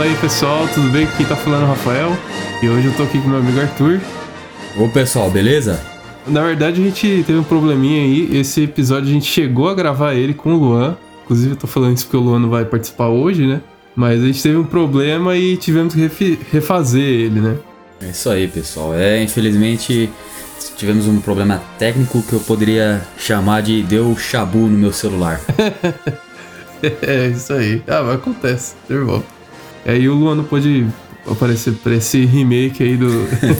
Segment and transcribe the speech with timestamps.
[0.00, 1.06] Fala aí pessoal, tudo bem?
[1.14, 2.16] Quem tá falando o Rafael
[2.62, 4.00] e hoje eu tô aqui com meu amigo Arthur.
[4.78, 5.78] Ô pessoal, beleza?
[6.26, 10.14] Na verdade a gente teve um probleminha aí, esse episódio a gente chegou a gravar
[10.14, 13.08] ele com o Luan, inclusive eu tô falando isso porque o Luan não vai participar
[13.08, 13.60] hoje, né?
[13.94, 17.58] Mas a gente teve um problema e tivemos que refazer ele, né?
[18.00, 20.08] É isso aí pessoal, é infelizmente
[20.78, 25.42] tivemos um problema técnico que eu poderia chamar de deu chabu no meu celular.
[26.82, 29.22] é isso aí, ah, mas acontece, irmão.
[29.84, 30.86] E aí o Luan não pôde
[31.30, 33.08] aparecer pra esse remake aí do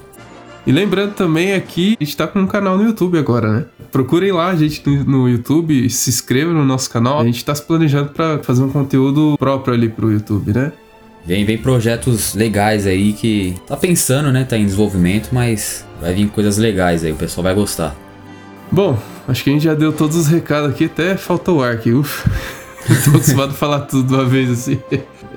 [0.65, 3.65] E lembrando também aqui, a gente tá com um canal no YouTube agora, né?
[3.91, 7.19] Procurem lá a gente no YouTube, se inscrevam no nosso canal.
[7.19, 10.71] A gente tá se planejando para fazer um conteúdo próprio ali pro YouTube, né?
[11.25, 14.43] Vem, vem projetos legais aí que tá pensando, né?
[14.43, 17.95] Tá em desenvolvimento, mas vai vir coisas legais aí, o pessoal vai gostar.
[18.71, 18.97] Bom,
[19.27, 22.29] acho que a gente já deu todos os recados aqui, até faltou ar aqui, ufa.
[23.05, 24.77] Tô acostumado a falar tudo de uma vez assim.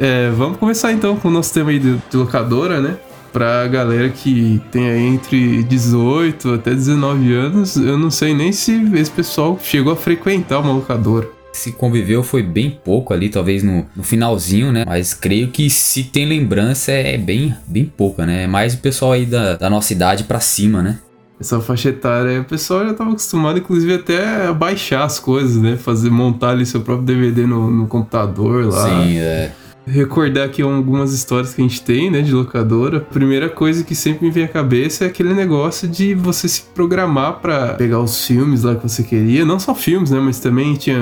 [0.00, 2.96] É, vamos começar então com o nosso tema aí de, de locadora, né?
[3.36, 8.72] pra galera que tem aí entre 18 até 19 anos, eu não sei nem se
[8.94, 11.35] esse pessoal chegou a frequentar uma locadora.
[11.56, 14.84] Se conviveu foi bem pouco ali, talvez no, no finalzinho, né?
[14.86, 18.44] Mas creio que se tem lembrança é bem, bem pouca, né?
[18.44, 20.98] É mais o pessoal aí da, da nossa idade pra cima, né?
[21.40, 25.76] Essa faixa etária, o pessoal já estava acostumado, inclusive, até a baixar as coisas, né?
[25.76, 28.88] Fazer, montar ali seu próprio DVD no, no computador lá.
[28.88, 29.52] Sim, é
[29.86, 33.00] recordar aqui algumas histórias que a gente tem, né, de locadora.
[33.00, 37.40] Primeira coisa que sempre me vem à cabeça é aquele negócio de você se programar
[37.40, 40.98] para pegar os filmes lá que você queria, não só filmes, né, mas também tinha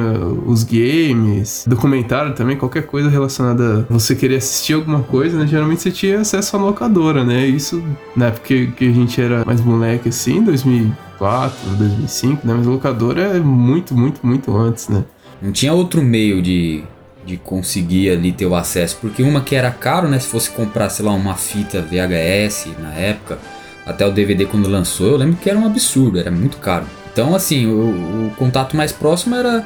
[0.46, 5.46] os games, documentário também, qualquer coisa relacionada a você querer assistir alguma coisa, né?
[5.46, 7.46] Geralmente você tinha acesso à locadora, né?
[7.46, 7.82] Isso
[8.16, 12.54] na época que a gente era mais moleque assim, 2004, 2005, né?
[12.56, 15.04] Mas locadora é muito, muito, muito antes, né?
[15.40, 16.84] Não tinha outro meio de
[17.26, 20.88] de conseguir ali ter o acesso, porque uma que era caro, né, se fosse comprar,
[20.90, 23.38] sei lá, uma fita VHS na época,
[23.86, 26.86] até o DVD quando lançou, eu lembro que era um absurdo, era muito caro.
[27.12, 29.64] Então, assim, o, o contato mais próximo era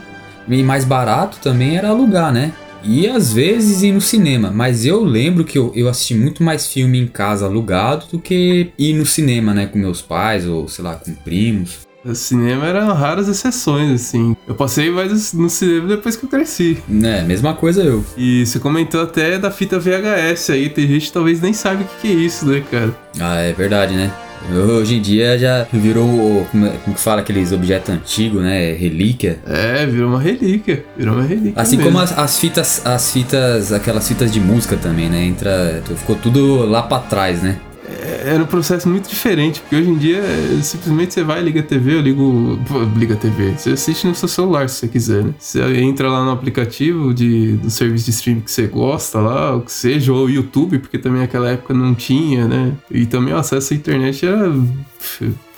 [0.56, 2.52] e mais barato também era alugar, né?
[2.82, 6.66] E às vezes ir no cinema, mas eu lembro que eu, eu assisti muito mais
[6.66, 10.84] filme em casa alugado do que ir no cinema, né, com meus pais ou sei
[10.84, 11.87] lá, com primos.
[12.08, 14.34] O cinema eram raras exceções, assim.
[14.46, 16.78] Eu passei mais no cinema depois que eu cresci.
[17.04, 18.02] É, mesma coisa eu.
[18.16, 20.70] E você comentou até da fita VHS aí.
[20.70, 22.96] Tem gente que talvez nem sabe o que é isso, né, cara?
[23.20, 24.10] Ah, é verdade, né?
[24.50, 28.72] Hoje em dia já virou, como, é, como que fala, aqueles objetos antigos, né?
[28.72, 29.38] Relíquia.
[29.46, 30.84] É, virou uma relíquia.
[30.96, 31.52] Virou uma relíquia.
[31.56, 31.92] Assim mesmo.
[31.92, 35.24] como as, as, fitas, as fitas, aquelas fitas de música também, né?
[35.24, 37.58] Entra, ficou tudo lá para trás, né?
[37.88, 40.22] É, era um processo muito diferente, porque hoje em dia
[40.62, 42.58] simplesmente você vai, liga a TV, eu ligo.
[42.96, 43.52] Liga a TV.
[43.56, 45.34] Você assiste no seu celular se você quiser, né?
[45.38, 49.62] Você entra lá no aplicativo de, do serviço de streaming que você gosta lá, o
[49.62, 52.74] que seja, ou YouTube, porque também naquela época não tinha, né?
[52.90, 54.52] E também o acesso à internet era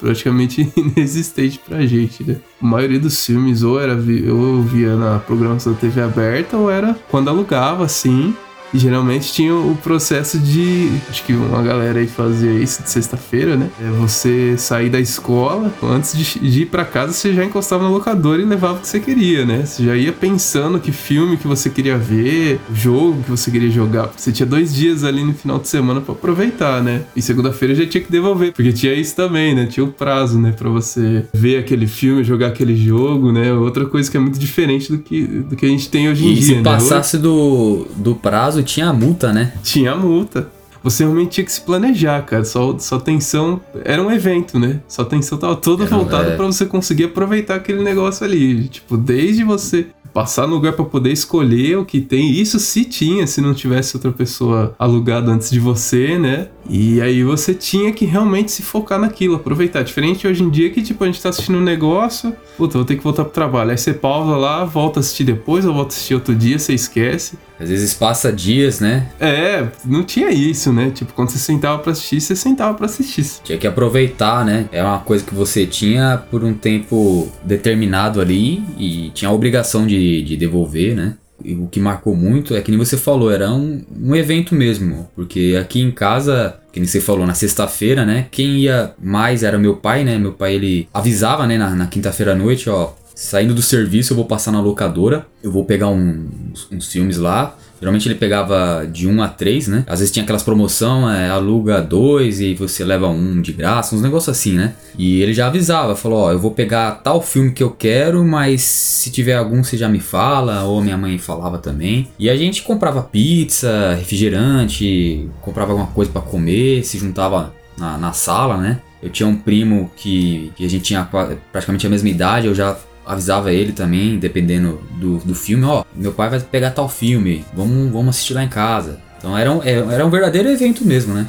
[0.01, 2.37] praticamente inexistente pra gente, né?
[2.63, 6.97] A maioria dos filmes ou era ou via na programação da TV aberta ou era
[7.11, 8.35] quando alugava assim
[8.73, 10.91] E geralmente tinha o processo de.
[11.09, 13.69] Acho que uma galera aí fazia isso de sexta-feira, né?
[13.81, 17.91] É você sair da escola, antes de, de ir para casa, você já encostava na
[17.91, 19.65] locadora e levava o que você queria, né?
[19.67, 24.11] Você já ia pensando que filme que você queria ver, jogo que você queria jogar.
[24.17, 27.03] Você tinha dois dias ali no final de semana para aproveitar, né?
[27.17, 29.67] E segunda-feira já tinha que devolver, porque tinha isso também, né?
[29.67, 30.53] Tinha o prazo, né?
[30.57, 33.53] Pra você ver aquele filme, jogar aquele jogo, né?
[33.53, 36.31] Outra coisa que é muito diferente do que, do que a gente tem hoje em
[36.31, 36.63] E dia, se né?
[36.63, 39.53] passasse do, do prazo, tinha a multa, né?
[39.63, 40.49] Tinha multa.
[40.83, 42.45] Você realmente tinha que se planejar, cara.
[42.45, 43.61] Só, só atenção.
[43.85, 44.81] Era um evento, né?
[44.89, 46.37] Sua atenção tava toda Era voltada é.
[46.37, 48.69] pra você conseguir aproveitar aquele negócio ali.
[48.69, 52.33] Tipo, desde você passar no lugar pra poder escolher o que tem.
[52.33, 56.49] Isso se tinha, se não tivesse outra pessoa alugada antes de você, né?
[56.69, 59.83] E aí você tinha que realmente se focar naquilo, aproveitar.
[59.83, 62.97] Diferente hoje em dia que, tipo, a gente tá assistindo um negócio, puta, vou ter
[62.97, 63.71] que voltar pro trabalho.
[63.71, 66.75] Aí você pausa lá, volta a assistir depois, ou volta a assistir outro dia, você
[66.75, 67.39] esquece.
[67.61, 69.07] Às vezes passa dias, né?
[69.21, 70.91] É, não tinha isso, né?
[70.91, 73.27] Tipo, quando você sentava pra assistir, você sentava pra assistir.
[73.45, 74.67] Tinha que aproveitar, né?
[74.73, 79.87] Era uma coisa que você tinha por um tempo determinado ali e tinha a obrigação
[79.87, 81.15] de, de devolver, né?
[81.45, 85.09] E o que marcou muito é que nem você falou, era um, um evento mesmo.
[85.15, 88.27] Porque aqui em casa, que nem você falou, na sexta-feira, né?
[88.31, 90.19] Quem ia mais era meu pai, né?
[90.19, 91.57] Meu pai, ele avisava, né?
[91.59, 92.93] Na, na quinta-feira à noite, ó.
[93.21, 95.27] Saindo do serviço, eu vou passar na locadora.
[95.43, 97.55] Eu vou pegar um- uns, uns filmes lá.
[97.79, 99.85] Geralmente ele pegava de 1 a 3, né?
[99.87, 104.01] Às vezes tinha aquelas promoção, é, aluga dois e você leva um de graça, uns
[104.01, 104.73] negócios assim, né?
[104.97, 108.63] E ele já avisava, falou, ó, eu vou pegar tal filme que eu quero, mas
[108.63, 112.09] se tiver algum você já me fala, ou minha mãe falava também.
[112.19, 118.13] E a gente comprava pizza, refrigerante, comprava alguma coisa pra comer, se juntava na, na
[118.15, 118.79] sala, né?
[119.03, 121.07] Eu tinha um primo que, que a gente tinha
[121.53, 122.77] praticamente a mesma idade, eu já
[123.07, 127.91] avisava ele também, dependendo do, do filme, ó, meu pai vai pegar tal filme, vamos,
[127.93, 129.01] vamos assistir lá em casa.
[129.19, 131.27] Então era um, era era um verdadeiro evento mesmo, né?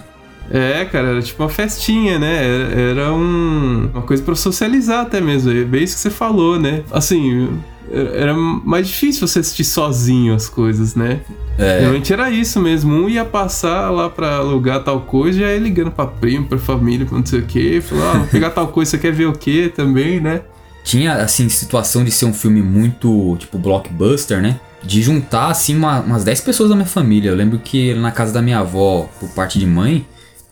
[0.50, 2.44] É, cara, era tipo uma festinha, né?
[2.46, 5.50] Era, era um- uma coisa pra socializar até mesmo.
[5.52, 6.84] É bem isso que você falou, né?
[6.92, 7.50] Assim,
[7.92, 11.22] era era mais difícil você assistir sozinho as coisas, né?
[11.58, 12.94] É, Realmente era isso mesmo.
[12.94, 17.06] Um ia passar lá pra alugar tal coisa, já ia ligando pra primo, pra família,
[17.06, 17.82] pra não sei o quê.
[17.82, 20.42] Falou, ah, vou pegar tal coisa, você quer ver o quê também, né?
[20.84, 24.60] Tinha, assim, situação de ser um filme muito, tipo, blockbuster, né?
[24.84, 27.30] De juntar, assim, uma- umas 10 pessoas da minha família.
[27.30, 30.06] Eu lembro que na casa da minha avó, por parte de mãe,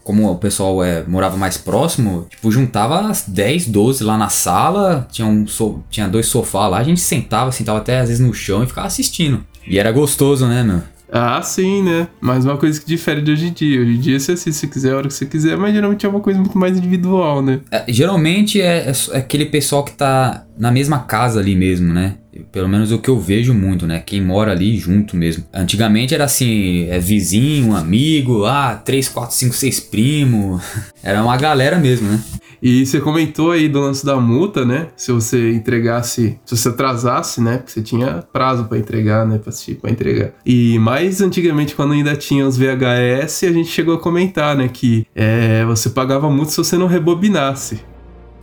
[0.04, 5.08] como o pessoal é, morava mais próximo, tipo, juntava as 10, 12 lá na sala,
[5.12, 8.34] tinha, um so- tinha dois sofás lá, a gente sentava, sentava até às vezes no
[8.34, 9.44] chão e ficava assistindo.
[9.68, 10.82] E era gostoso, né, meu?
[11.12, 12.08] Ah, sim, né?
[12.22, 13.82] Mas uma coisa que difere de hoje em dia.
[13.82, 16.10] Hoje em dia você assiste se quiser, a hora que você quiser, mas geralmente é
[16.10, 17.62] uma coisa muito mais individual, né?
[17.72, 22.16] É, geralmente é, é aquele pessoal que tá na mesma casa ali mesmo, né?
[22.52, 24.04] Pelo menos o que eu vejo muito, né?
[24.06, 25.46] Quem mora ali junto mesmo.
[25.54, 30.62] Antigamente era assim, é vizinho, amigo, ah, 3, 4, 5, 6 primo.
[31.02, 32.20] Era uma galera mesmo, né?
[32.62, 34.88] E você comentou aí do lance da multa, né?
[34.98, 37.58] Se você entregasse, se você atrasasse, né?
[37.58, 39.38] Porque você tinha prazo pra entregar, né?
[39.38, 40.34] Pra assistir, pra entregar.
[40.46, 44.68] E mais antigamente, quando ainda tinha os VHS, a gente chegou a comentar, né?
[44.68, 47.80] Que é, você pagava multa se você não rebobinasse.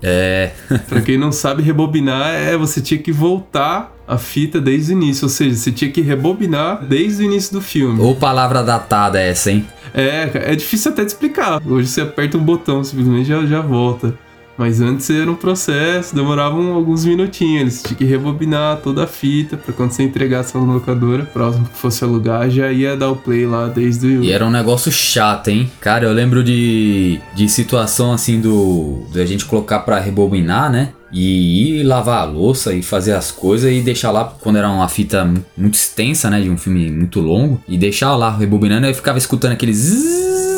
[0.08, 0.52] É,
[0.88, 5.24] Pra quem não sabe, rebobinar é você tinha que voltar a fita desde o início.
[5.24, 8.00] Ou seja, você tinha que rebobinar desde o início do filme.
[8.00, 9.66] ou palavra datada essa, hein?
[9.92, 11.60] É, é difícil até de explicar.
[11.66, 14.14] Hoje você aperta um botão, simplesmente já, já volta.
[14.58, 17.60] Mas antes era um processo, demoravam alguns minutinhos.
[17.60, 21.76] Eles tinham que rebobinar toda a fita pra quando você entregasse na locadora, próximo que
[21.78, 24.24] fosse alugar, já ia dar o play lá desde o.
[24.24, 25.70] E era um negócio chato, hein?
[25.80, 29.02] Cara, eu lembro de, de situação assim do.
[29.12, 30.90] da gente colocar pra rebobinar, né?
[31.12, 34.88] E ir lavar a louça e fazer as coisas e deixar lá, quando era uma
[34.88, 36.40] fita mu- muito extensa, né?
[36.40, 39.72] De um filme muito longo, e deixar lá rebobinando, eu ficava escutando aquele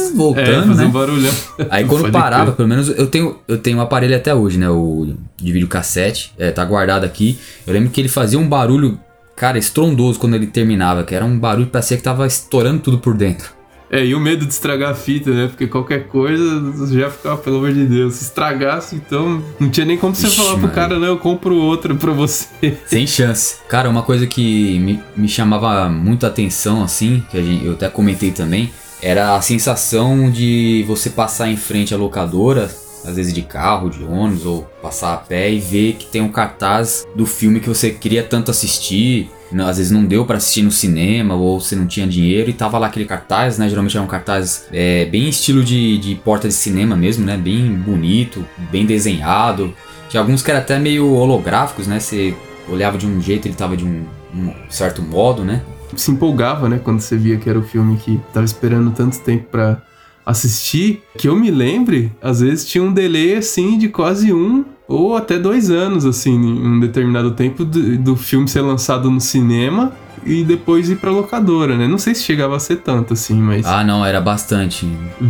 [0.08, 0.92] zzz, é, voltando, fazer um né?
[0.92, 1.34] barulhão.
[1.70, 2.56] Aí quando parava, crer.
[2.56, 4.68] pelo menos eu tenho, eu tenho um aparelho até hoje, né?
[4.68, 7.38] O de videocassete, é, tá guardado aqui.
[7.66, 8.98] Eu lembro que ele fazia um barulho,
[9.36, 12.98] cara, estrondoso quando ele terminava, que era um barulho que parecia que tava estourando tudo
[12.98, 13.58] por dentro.
[13.90, 15.46] É, e o medo de estragar a fita, né?
[15.48, 18.14] Porque qualquer coisa já ficava, pelo amor de Deus.
[18.14, 20.74] Se estragasse, então não tinha nem como você Ixi, falar pro Maria.
[20.74, 22.48] cara, não, eu compro outra pra você.
[22.86, 23.56] Sem chance.
[23.68, 27.88] Cara, uma coisa que me, me chamava muita atenção, assim, que a gente, eu até
[27.88, 28.70] comentei também,
[29.02, 32.70] era a sensação de você passar em frente à locadora,
[33.04, 36.30] às vezes de carro, de ônibus, ou passar a pé e ver que tem um
[36.30, 39.30] cartaz do filme que você queria tanto assistir.
[39.66, 42.76] Às vezes não deu pra assistir no cinema, ou você não tinha dinheiro, e tava
[42.76, 43.66] lá aquele cartaz, né?
[43.66, 47.34] Geralmente era um cartaz é, bem estilo de, de porta de cinema mesmo, né?
[47.36, 49.72] Bem bonito, bem desenhado.
[50.10, 51.98] Tinha alguns que eram até meio holográficos, né?
[51.98, 52.34] Você
[52.68, 55.62] olhava de um jeito, ele tava de um, um certo modo, né?
[55.96, 56.80] Se empolgava, né?
[56.82, 59.82] Quando você via que era o filme que tava esperando tanto tempo pra
[60.24, 65.16] assistir, que eu me lembre, às vezes tinha um delay assim de quase um ou
[65.16, 69.92] até dois anos, assim, em um determinado tempo do, do filme ser lançado no cinema
[70.24, 71.86] e depois ir pra locadora, né?
[71.86, 73.66] Não sei se chegava a ser tanto, assim, mas.
[73.66, 74.86] Ah, não, era bastante.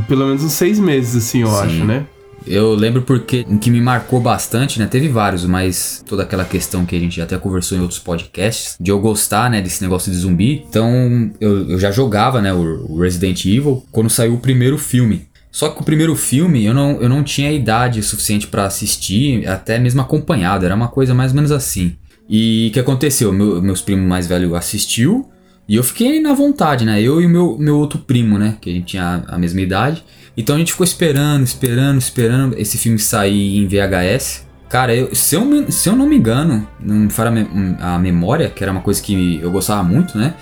[0.06, 1.62] Pelo menos uns seis meses, assim, eu Sim.
[1.62, 2.06] acho, né?
[2.48, 4.86] Eu lembro porque o que me marcou bastante, né?
[4.86, 8.90] Teve vários, mas toda aquela questão que a gente até conversou em outros podcasts, de
[8.90, 10.64] eu gostar, né, desse negócio de zumbi.
[10.68, 15.26] Então, eu, eu já jogava, né, o, Resident Evil quando saiu o primeiro filme.
[15.50, 19.78] Só que o primeiro filme eu não, eu não tinha idade suficiente para assistir, até
[19.78, 21.96] mesmo acompanhado, era uma coisa mais ou menos assim.
[22.28, 23.32] E o que aconteceu?
[23.32, 25.28] Meu, meus primos mais velhos assistiu
[25.68, 27.00] e eu fiquei na vontade, né?
[27.00, 28.56] Eu e o meu, meu outro primo, né?
[28.58, 30.02] Que a gente tinha a mesma idade.
[30.38, 34.46] Então a gente ficou esperando, esperando, esperando esse filme sair em VHS.
[34.68, 37.32] Cara, eu, se, eu, se eu não me engano, não fara
[37.80, 40.34] a memória, que era uma coisa que eu gostava muito, né?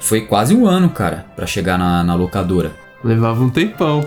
[0.00, 2.72] Foi quase um ano, cara, para chegar na, na locadora.
[3.04, 4.04] Levava um tempão.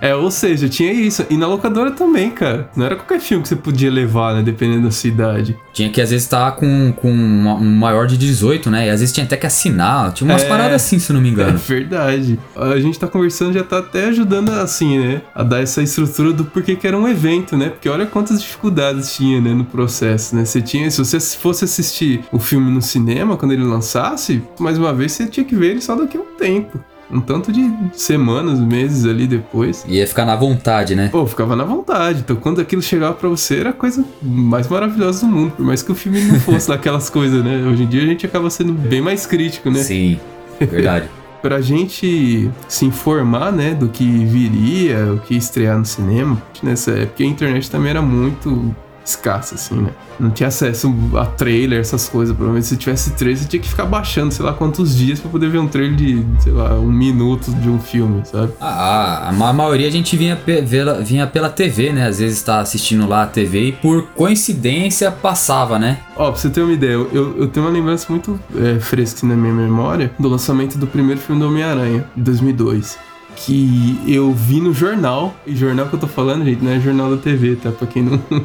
[0.00, 1.24] É, ou seja, tinha isso.
[1.30, 2.70] E na locadora também, cara.
[2.76, 4.42] Não era qualquer filme que você podia levar, né?
[4.42, 5.56] Dependendo da sua idade.
[5.72, 8.86] Tinha que às vezes estar tá com, com um maior de 18, né?
[8.86, 10.12] E às vezes tinha até que assinar.
[10.12, 11.50] Tinha umas é, paradas assim, se não me engano.
[11.50, 12.38] É verdade.
[12.56, 15.22] A gente tá conversando já tá até ajudando assim, né?
[15.34, 17.70] A dar essa estrutura do porquê que era um evento, né?
[17.70, 19.54] Porque olha quantas dificuldades tinha, né?
[19.54, 20.44] No processo, né?
[20.44, 20.90] Você tinha.
[20.90, 25.26] Se você fosse assistir o filme no cinema, quando ele lançasse, mais uma vez você
[25.26, 26.80] tinha que ver ele só daqui a um tempo
[27.12, 29.84] um tanto de semanas, meses ali depois.
[29.88, 31.08] Ia ficar na vontade, né?
[31.10, 32.20] Pô, ficava na vontade.
[32.20, 35.52] Então quando aquilo chegava para você era a coisa mais maravilhosa do mundo.
[35.52, 37.64] Por mais que o filme não fosse daquelas coisas, né?
[37.66, 39.80] Hoje em dia a gente acaba sendo bem mais crítico, né?
[39.80, 40.18] Sim,
[40.58, 41.08] verdade.
[41.40, 47.24] pra gente se informar, né, do que viria, o que estrear no cinema, nessa época
[47.24, 48.74] a internet também era muito
[49.10, 49.90] escassa, assim, né?
[50.18, 52.34] Não tinha acesso a trailer, essas coisas.
[52.34, 55.48] Provavelmente se tivesse trailer, você tinha que ficar baixando, sei lá, quantos dias para poder
[55.48, 58.52] ver um trailer de, sei lá, um minuto de um filme, sabe?
[58.60, 60.38] Ah, a maioria a gente vinha,
[61.02, 62.06] vinha pela TV, né?
[62.06, 65.98] Às vezes tá assistindo lá a TV e por coincidência passava, né?
[66.16, 69.26] Ó, pra você ter uma ideia, eu, eu tenho uma lembrança muito é, fresca assim,
[69.26, 73.09] na minha memória do lançamento do primeiro filme do Homem-Aranha, de 2002
[73.40, 77.10] que eu vi no jornal, e jornal que eu tô falando, gente, não é jornal
[77.10, 77.70] da TV, tá?
[77.70, 78.20] Pra quem não,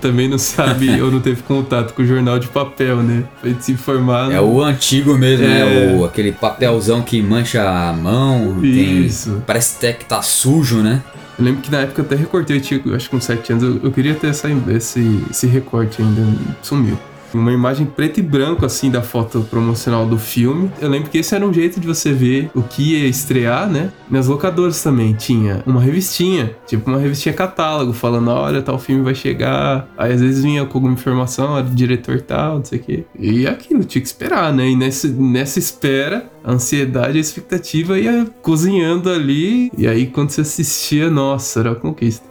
[0.00, 3.24] também não sabe ou não teve contato com o jornal de papel, né?
[3.40, 4.32] Pra gente se informar.
[4.32, 5.60] É o antigo mesmo, né?
[5.60, 5.64] é...
[5.64, 5.96] né?
[5.96, 8.64] O, aquele papelzão que mancha a mão.
[8.64, 9.32] Isso.
[9.32, 11.02] Tem, parece até que tá sujo, né?
[11.38, 13.64] Eu lembro que na época eu até recortei, eu tinha, acho que com 7 anos,
[13.64, 16.22] eu, eu queria ter essa, esse, esse recorte ainda,
[16.62, 16.98] sumiu
[17.32, 20.70] uma imagem preto e branco assim da foto promocional do filme.
[20.80, 23.92] Eu lembro que esse era um jeito de você ver o que ia estrear, né?
[24.10, 29.14] Nas locadoras também tinha uma revistinha, tipo uma revistinha catálogo, falando, olha, tal filme vai
[29.14, 29.88] chegar.
[29.96, 33.04] Aí às vezes vinha com alguma informação, era diretor tal, não sei o quê.
[33.18, 34.68] E aquilo, tinha que esperar, né?
[34.68, 39.70] E nessa, nessa espera, a ansiedade, a expectativa ia cozinhando ali.
[39.76, 42.28] E aí quando você assistia, nossa, era a conquista.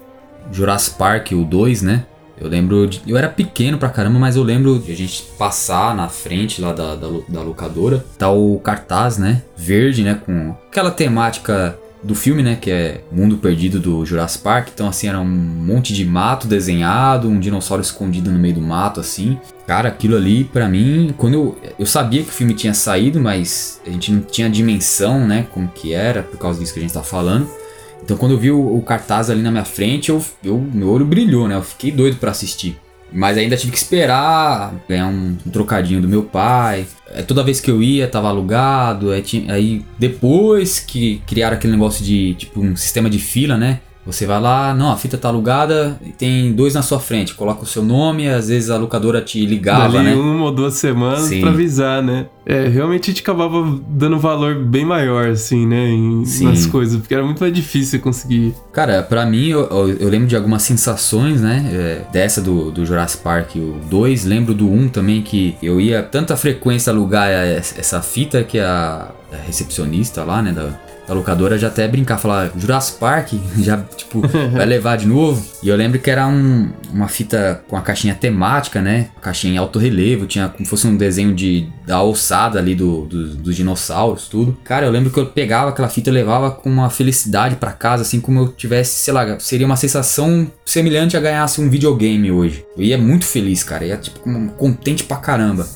[0.52, 2.06] Jurassic Park, o 2, né?
[2.40, 2.88] Eu lembro.
[2.88, 6.62] De, eu era pequeno pra caramba, mas eu lembro de a gente passar na frente
[6.62, 8.06] lá da, da, da locadora.
[8.18, 9.42] Tá o cartaz, né?
[9.56, 10.20] Verde, né?
[10.26, 12.58] Com aquela temática do filme, né?
[12.60, 14.70] Que é Mundo Perdido do Jurassic Park.
[14.74, 19.00] Então, assim, era um monte de mato desenhado, um dinossauro escondido no meio do mato,
[19.00, 19.38] assim.
[19.68, 21.58] Cara, aquilo ali, para mim, quando eu.
[21.78, 25.46] Eu sabia que o filme tinha saído, mas a gente não tinha dimensão, né?
[25.52, 27.48] Como que era, por causa disso que a gente tá falando.
[28.04, 31.06] Então quando eu vi o, o cartaz ali na minha frente, eu, eu, meu olho
[31.06, 31.56] brilhou, né?
[31.56, 32.78] Eu fiquei doido para assistir.
[33.12, 36.86] Mas ainda tive que esperar ganhar um, um, trocadinho do meu pai.
[37.08, 39.12] É, toda vez que eu ia, tava alugado.
[39.12, 43.80] Aí, tinha, aí depois que criaram aquele negócio de tipo um sistema de fila, né?
[44.06, 47.36] Você vai lá, não, a fita tá alugada e tem dois na sua frente.
[47.36, 50.16] Coloca o seu nome, às vezes a locadora te ligava, Dali né?
[50.16, 51.42] uma ou duas semanas Sim.
[51.42, 52.26] pra avisar, né?
[52.46, 55.90] É, realmente a gente acabava dando valor bem maior, assim, né?
[55.90, 58.56] Em, nas coisas, porque era muito mais difícil conseguir.
[58.74, 59.68] Cara, para mim, eu,
[60.00, 61.70] eu, lembro de algumas sensações, né?
[61.72, 64.26] É, dessa do, do Jurassic Park, o 2.
[64.26, 69.12] Lembro do 1 um também, que eu ia tanta frequência alugar essa fita que a,
[69.32, 70.52] a recepcionista lá, né?
[70.52, 74.22] Da, a locadora já até brincar, falar Jurassic Park, já, tipo,
[74.54, 75.44] vai levar de novo.
[75.64, 79.10] E eu lembro que era um, uma fita com a caixinha temática, né?
[79.20, 83.36] Caixinha em alto relevo, tinha como fosse um desenho de, da alçada ali do, do,
[83.36, 84.56] dos dinossauros, tudo.
[84.64, 88.04] Cara, eu lembro que eu pegava aquela fita e levava com uma felicidade para casa,
[88.04, 92.64] assim como eu tivesse, sei lá, seria uma sensação semelhante a ganhasse um videogame hoje.
[92.78, 94.20] Eu ia muito feliz, cara, ia tipo
[94.58, 95.68] contente pra caramba.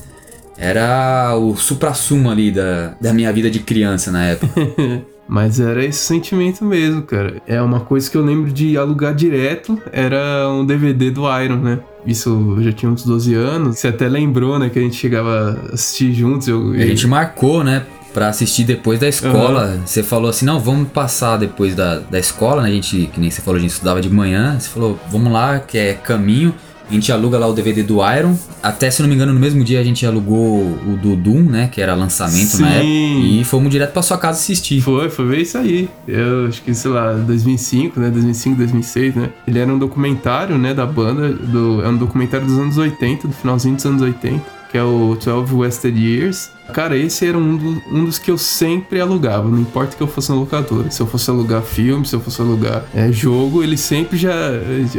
[0.56, 4.54] Era o supra-sumo ali da, da minha vida de criança na época.
[5.26, 7.40] Mas era esse sentimento mesmo, cara.
[7.46, 11.78] É uma coisa que eu lembro de alugar direto, era um DVD do Iron, né?
[12.06, 13.78] Isso eu já tinha uns 12 anos.
[13.78, 16.48] Você até lembrou, né, que a gente chegava a assistir juntos.
[16.48, 17.84] Eu, a gente marcou, né?
[18.14, 19.80] pra assistir depois da escola.
[19.84, 22.68] Você falou assim, não, vamos passar depois da, da escola, né?
[22.68, 24.56] A gente, que nem você falou, a gente estudava de manhã.
[24.58, 26.54] Você falou, vamos lá, que é caminho.
[26.88, 28.36] A gente aluga lá o DVD do Iron.
[28.62, 31.68] Até, se não me engano, no mesmo dia a gente alugou o do Doom, né?
[31.72, 32.62] Que era lançamento Sim.
[32.62, 32.84] na época.
[32.86, 34.80] E fomos direto pra sua casa assistir.
[34.80, 35.88] Foi, foi ver isso aí.
[36.06, 38.10] Eu acho que, sei lá, 2005, né?
[38.10, 39.30] 2005, 2006, né?
[39.46, 41.30] Ele era um documentário, né, da banda.
[41.30, 44.63] Do, é um documentário dos anos 80, do finalzinho dos anos 80.
[44.74, 46.50] Que é o 12 Wasted Years.
[46.72, 49.48] Cara, esse era um, do- um dos que eu sempre alugava.
[49.48, 50.90] Não importa que eu fosse na locadora.
[50.90, 54.34] Se eu fosse alugar filme, se eu fosse alugar é, jogo, ele sempre já...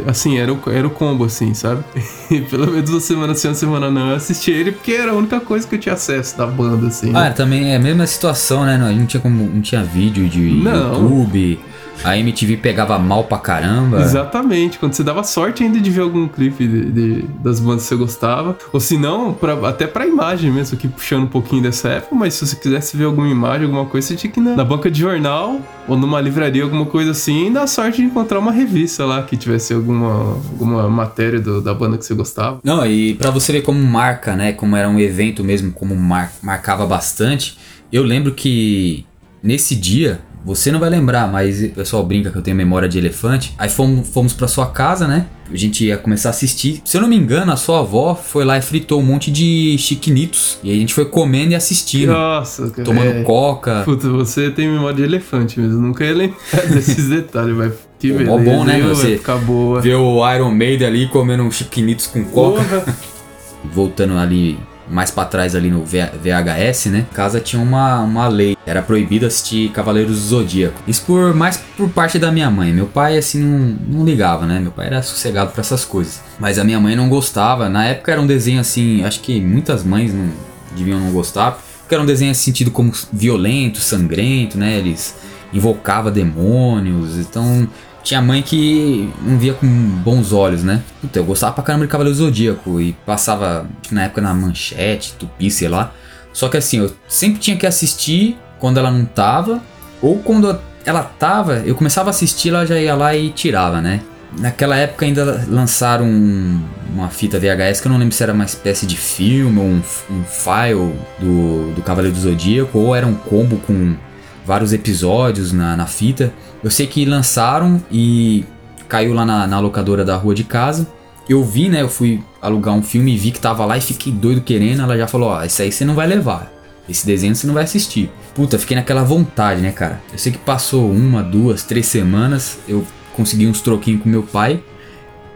[0.06, 1.84] Assim, era o, era o combo, assim, sabe?
[2.30, 4.08] E pelo menos uma semana sim, uma semana não.
[4.12, 7.14] Eu assisti ele porque era a única coisa que eu tinha acesso da banda, assim.
[7.14, 8.78] Ah, também é a mesma situação, né?
[8.78, 9.44] Não, não tinha como.
[9.44, 11.02] Não tinha vídeo de Não.
[11.02, 11.60] YouTube.
[12.04, 14.00] A MTV pegava mal pra caramba.
[14.00, 17.88] Exatamente, quando você dava sorte ainda de ver algum clipe de- de- das bandas que
[17.88, 21.88] você gostava, ou se não, pra- até pra imagem mesmo, aqui puxando um pouquinho dessa
[21.88, 24.56] época, mas se você quisesse ver alguma imagem, alguma coisa, você tinha que ir na,
[24.56, 28.38] na banca de jornal ou numa livraria, alguma coisa assim, e dar sorte de encontrar
[28.38, 32.58] uma revista lá que tivesse alguma, alguma matéria do- da banda que você gostava.
[32.62, 34.52] Não, e pra você ver como marca, né?
[34.52, 37.56] Como era um evento mesmo, como mar- marcava bastante.
[37.92, 39.04] Eu lembro que
[39.42, 42.96] nesse dia, você não vai lembrar, mas o pessoal brinca que eu tenho memória de
[42.96, 43.52] elefante.
[43.58, 45.26] Aí fomos, fomos pra sua casa, né?
[45.52, 46.80] A gente ia começar a assistir.
[46.84, 49.76] Se eu não me engano, a sua avó foi lá e fritou um monte de
[49.76, 50.60] chiquinitos.
[50.62, 52.12] E a gente foi comendo e assistindo.
[52.12, 52.84] Nossa, cara.
[52.84, 53.22] tomando é.
[53.24, 53.82] coca.
[53.84, 58.30] Puta, você tem memória de elefante mesmo, nunca ia lembrar desses detalhes, mas que beleza.
[58.30, 59.80] mó bom, né, você Vai boa.
[59.80, 62.86] Ver o Iron Maiden ali comendo um chiquinitos com coca.
[63.74, 64.56] Voltando ali
[64.88, 67.06] mais pra trás ali no VHS, né?
[67.12, 70.80] Casa tinha uma, uma lei, era proibido assistir Cavaleiros do Zodíaco.
[70.86, 72.72] Isso por mais por parte da minha mãe.
[72.72, 74.58] Meu pai assim não, não ligava, né?
[74.58, 76.22] Meu pai era sossegado pra essas coisas.
[76.38, 77.68] Mas a minha mãe não gostava.
[77.68, 80.28] Na época era um desenho assim, acho que muitas mães não
[80.76, 84.78] deviam não gostar, porque era um desenho assim, sentido como violento, sangrento, né?
[84.78, 85.14] Eles
[85.52, 87.68] invocavam demônios, então
[88.06, 90.80] tinha mãe que não via com bons olhos, né?
[91.00, 95.14] Puta, eu gostava pra caramba de Cavaleiro do Zodíaco e passava na época na manchete,
[95.18, 95.92] tupi, sei lá.
[96.32, 99.60] Só que assim, eu sempre tinha que assistir quando ela não tava,
[100.00, 104.00] ou quando ela tava, eu começava a assistir, ela já ia lá e tirava, né?
[104.38, 106.62] Naquela época ainda lançaram um-
[106.94, 109.82] uma fita VHS que eu não lembro se era uma espécie de filme ou um,
[110.10, 113.96] um file do, do Cavaleiro do Zodíaco, ou era um combo com
[114.46, 116.32] vários episódios na, na fita.
[116.62, 118.44] Eu sei que lançaram e
[118.88, 120.86] caiu lá na, na locadora da rua de casa.
[121.28, 121.82] Eu vi, né?
[121.82, 124.82] Eu fui alugar um filme e vi que tava lá e fiquei doido querendo.
[124.82, 126.52] Ela já falou: Ó, isso aí você não vai levar.
[126.88, 128.08] Esse desenho você não vai assistir.
[128.32, 130.00] Puta, fiquei naquela vontade, né, cara?
[130.12, 132.58] Eu sei que passou uma, duas, três semanas.
[132.68, 134.62] Eu consegui uns troquinhos com meu pai.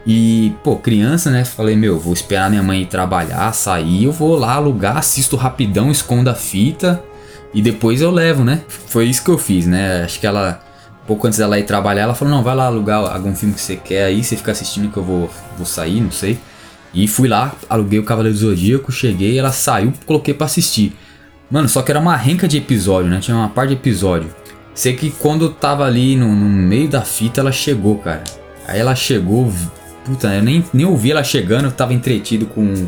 [0.07, 1.43] E, pô, criança, né?
[1.43, 4.05] Falei, meu, vou esperar minha mãe ir trabalhar, sair.
[4.05, 7.03] Eu vou lá alugar, assisto rapidão, escondo a fita.
[7.53, 8.61] E depois eu levo, né?
[8.67, 10.03] Foi isso que eu fiz, né?
[10.03, 10.61] Acho que ela,
[11.05, 13.75] pouco antes dela ir trabalhar, ela falou: Não, vai lá alugar algum filme que você
[13.75, 16.39] quer aí, você fica assistindo que eu vou, vou sair, não sei.
[16.93, 20.93] E fui lá, aluguei o Cavaleiro do Zodíaco, cheguei, ela saiu, coloquei pra assistir.
[21.49, 23.19] Mano, só que era uma renca de episódio, né?
[23.19, 24.29] Tinha uma parte de episódio.
[24.73, 28.23] Sei que quando eu tava ali no, no meio da fita, ela chegou, cara.
[28.67, 29.51] Aí ela chegou,
[30.05, 32.87] puta, eu nem, nem ouvi ela chegando, eu tava entretido com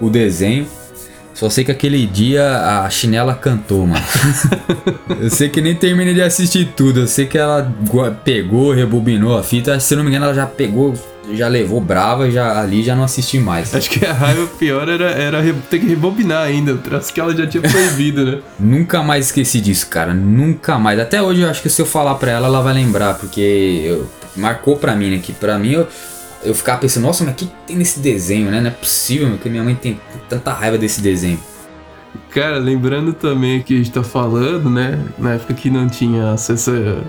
[0.00, 0.66] o desenho.
[1.34, 4.04] Só sei que aquele dia a chinela cantou, mano.
[5.20, 7.00] eu sei que nem terminei de assistir tudo.
[7.00, 7.70] Eu sei que ela
[8.24, 9.78] pegou, rebobinou a fita.
[9.80, 10.94] Se eu não me engano, ela já pegou,
[11.32, 13.74] já levou brava, já ali já não assisti mais.
[13.74, 17.34] Acho que a raiva pior era, era ter que rebobinar ainda, o troço que ela
[17.36, 18.38] já tinha proibido, né?
[18.60, 20.14] Nunca mais esqueci disso, cara.
[20.14, 21.00] Nunca mais.
[21.00, 24.08] Até hoje eu acho que se eu falar pra ela, ela vai lembrar, porque eu-
[24.36, 25.18] marcou pra mim, né?
[25.22, 25.88] Que pra mim eu,
[26.44, 28.60] eu ficava pensando, nossa, mas o que tem nesse desenho, né?
[28.60, 31.38] Não é possível, meu, que minha mãe tem tanta raiva desse desenho.
[32.30, 35.02] Cara, lembrando também que a gente tá falando, né?
[35.18, 37.02] Na época que não tinha acesso a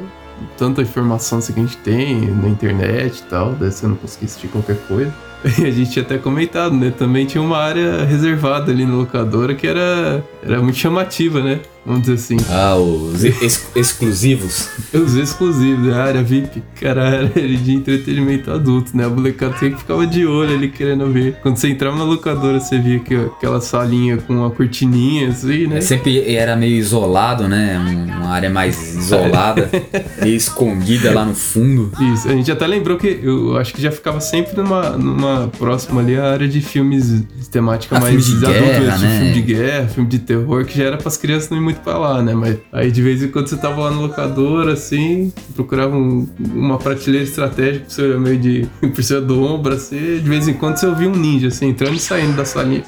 [0.58, 4.28] tanta informação assim que a gente tem na internet e tal, daí você não conseguia
[4.28, 5.14] assistir qualquer coisa.
[5.60, 6.90] E a gente tinha até comentado, né?
[6.90, 11.60] Também tinha uma área reservada ali na locadora que era, era muito chamativa, né?
[11.86, 12.38] Vamos dizer assim.
[12.50, 14.70] Ah, os ex- exclusivos.
[14.94, 16.64] Os exclusivos, a área VIP.
[16.82, 19.06] Cara, a área de entretenimento adulto, né?
[19.06, 21.36] A molecada sempre ficava de olho ali querendo ver.
[21.42, 25.82] Quando você entrava na locadora, você via que, aquela salinha com uma cortininha assim, né?
[25.82, 27.78] Sempre era meio isolado, né?
[27.80, 29.70] Um- Uma área mais isolada,
[30.22, 31.92] meio escondida lá no fundo.
[32.14, 35.48] Isso, a gente até lembrou que eu acho que já ficava sempre numa, numa uma
[35.48, 39.18] próxima ali a área de filmes de temática Ah, mais filme de adulta, guerra, né?
[39.20, 41.98] filme de guerra, filme de terror, que já era pras crianças não ir muito pra
[41.98, 42.34] lá, né?
[42.34, 46.78] Mas aí de vez em quando você tava lá no locador, assim, procurava um- uma
[46.78, 50.78] prateleira estratégica você olhar meio de por cima do ombro, assim, de vez em quando
[50.78, 52.84] você ouvia um ninja, assim, entrando e saindo da salinha.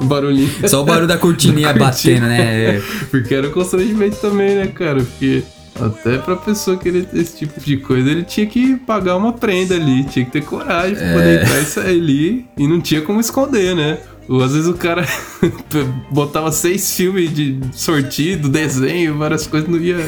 [0.00, 0.50] o barulhinho.
[0.68, 2.76] Só o barulho da cortininha Da batendo, né?
[2.76, 2.82] É.
[3.10, 5.00] Porque era um constrangimento também, né, cara?
[5.02, 5.42] Porque
[5.80, 9.74] até pra pessoa querer ter esse tipo de coisa, ele tinha que pagar uma prenda
[9.74, 12.46] ali, tinha que ter coragem pra poder entrar e sair ali.
[12.56, 13.98] E não tinha como esconder, né?
[14.28, 15.06] Às vezes o cara
[16.10, 19.98] botava seis filmes de sortido, desenho, várias coisas, não ia.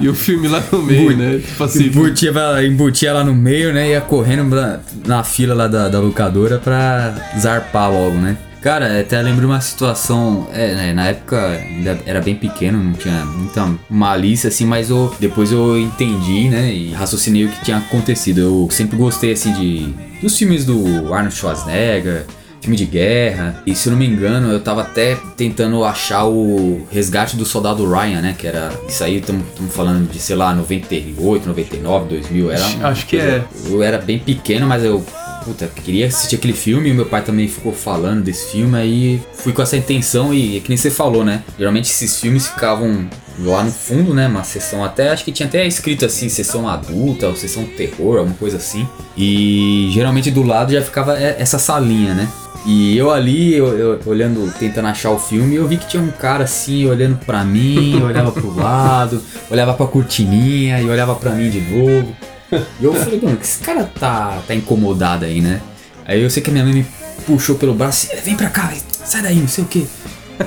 [0.00, 1.38] E o filme lá no meio, né?
[1.38, 1.86] Tipo assim.
[1.86, 2.32] Embutia,
[2.66, 3.90] embutia lá no meio, né?
[3.90, 8.36] Ia correndo na, na fila lá da, da locadora pra zarpar logo, né?
[8.60, 10.48] Cara, até lembro uma situação.
[10.52, 15.14] É, né, na época ainda era bem pequeno, não tinha muita malícia assim, mas eu,
[15.20, 16.72] depois eu entendi, né?
[16.72, 18.40] E raciocinei o que tinha acontecido.
[18.40, 19.94] Eu sempre gostei assim de.
[20.20, 22.26] dos filmes do Arnold Schwarzenegger.
[22.60, 26.86] Filme de guerra, e se eu não me engano, eu tava até tentando achar o
[26.90, 28.34] Resgate do Soldado Ryan, né?
[28.36, 28.70] Que era.
[28.88, 32.50] Isso aí, estamos falando de, sei lá, 98, 99, 2000.
[32.50, 33.44] Era uma Acho que é.
[33.66, 35.04] Eu era bem pequeno, mas eu.
[35.48, 39.50] Puta, queria assistir aquele filme e meu pai também ficou falando desse filme, aí fui
[39.50, 41.42] com essa intenção e é que nem você falou, né?
[41.58, 43.08] Geralmente esses filmes ficavam
[43.38, 44.28] lá no fundo, né?
[44.28, 48.36] Uma sessão até, acho que tinha até escrito assim, sessão adulta ou sessão terror, alguma
[48.36, 48.86] coisa assim.
[49.16, 52.28] E geralmente do lado já ficava essa salinha, né?
[52.66, 56.10] E eu ali, eu, eu olhando, tentando achar o filme, eu vi que tinha um
[56.10, 61.48] cara assim, olhando pra mim, olhava pro lado, olhava pra cortininha e olhava pra mim
[61.48, 62.14] de novo.
[62.80, 65.60] E eu falei, mano, que esse cara tá, tá incomodado aí, né?
[66.06, 66.86] Aí eu sei que a minha mãe me
[67.26, 68.72] puxou pelo braço, "Eh, vem pra cá,
[69.04, 69.86] sai daí, não sei o que.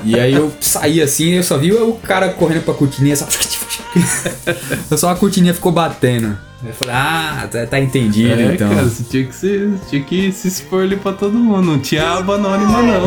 [0.04, 3.28] E aí eu saí assim, eu só vi o cara correndo pra cortininha, só...
[4.98, 6.38] só a cortininha ficou batendo.
[6.64, 8.70] Eu falei, ah, tá, tá entendido É, então.
[8.70, 11.64] cara, você tinha que, se, tinha que se expor ali pra todo mundo.
[11.72, 13.02] Não tinha aba anônima, não.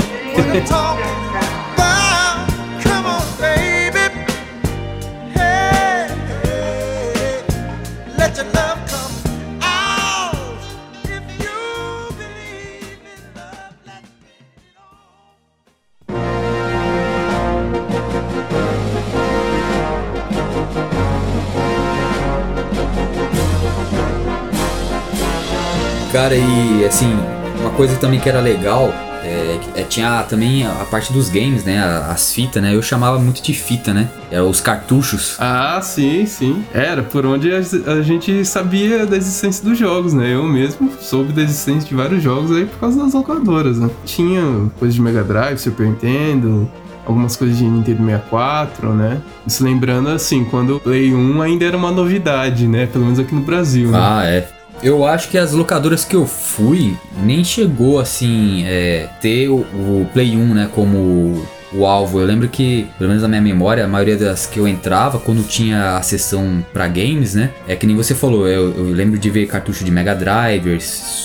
[26.25, 27.15] Cara, e assim,
[27.61, 28.89] uma coisa também que era legal
[29.23, 31.79] é, é, tinha também a parte dos games, né?
[31.79, 32.75] a- As fitas, né?
[32.75, 34.09] Eu chamava muito de fita, né?
[34.31, 35.37] Eram os cartuchos.
[35.39, 36.65] Ah, sim, sim.
[36.73, 40.33] Era por onde a, a gente sabia da existência dos jogos, né?
[40.33, 43.91] Eu mesmo soube da existência de vários jogos aí por causa das locadoras, né?
[44.07, 44.43] Tinha
[44.79, 46.67] coisas de Mega Drive, Super Nintendo,
[47.07, 49.21] algumas coisas de Nintendo 64, né?
[49.47, 52.87] Isso lembrando, assim, quando o Play 1 ainda era uma novidade, né?
[52.87, 53.99] Pelo menos aqui no Brasil, né?
[54.01, 54.54] Ah, é.
[54.85, 60.07] Eu acho que as locadoras que eu fui nem chegou assim é, ter o, o
[60.13, 61.43] Play 1, né, como
[61.73, 62.21] o alvo.
[62.21, 65.43] Eu lembro que, pelo menos na minha memória, a maioria das que eu entrava, quando
[65.43, 69.31] tinha a sessão pra games, né, é que nem você falou, eu, eu lembro de
[69.31, 70.79] ver cartucho de Mega Drive,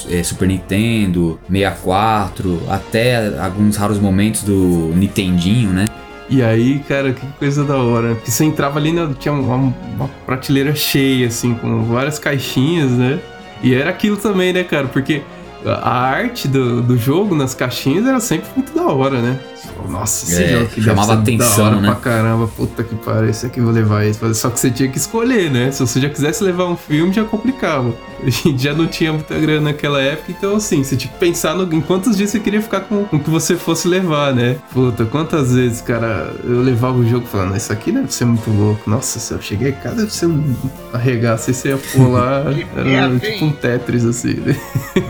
[0.10, 5.90] é, Super Nintendo, 64, até alguns raros momentos do Nintendinho, né.
[6.30, 8.16] E aí, cara, que coisa da hora.
[8.16, 13.20] Porque você entrava ali, né, tinha uma, uma prateleira cheia, assim, com várias caixinhas, né?
[13.62, 14.88] E era aquilo também, né, cara?
[14.88, 15.22] Porque
[15.66, 19.40] a arte do, do jogo nas caixinhas era sempre muito da hora, né?
[19.88, 21.88] Nossa, esse É, jogo aqui chamava atenção, hora né?
[21.90, 22.48] pra caramba.
[22.48, 24.20] Puta que pariu, esse aqui eu vou levar esse.
[24.36, 25.72] Só que você tinha que escolher, né?
[25.72, 27.94] Se você já quisesse levar um filme, já complicava.
[28.22, 31.56] A gente já não tinha muita grana naquela época, então assim, você tinha que pensar
[31.56, 34.58] no, em quantos dias você queria ficar com, o que você fosse levar, né?
[34.74, 38.90] Puta, quantas vezes, cara, eu levava o jogo falando, isso aqui deve ser muito louco.
[38.90, 40.54] Nossa, se eu cheguei cá, deve ser um
[40.92, 41.50] arregaço.
[41.50, 42.44] Aí você ia pular,
[42.76, 44.58] era tipo um Tetris, assim, né?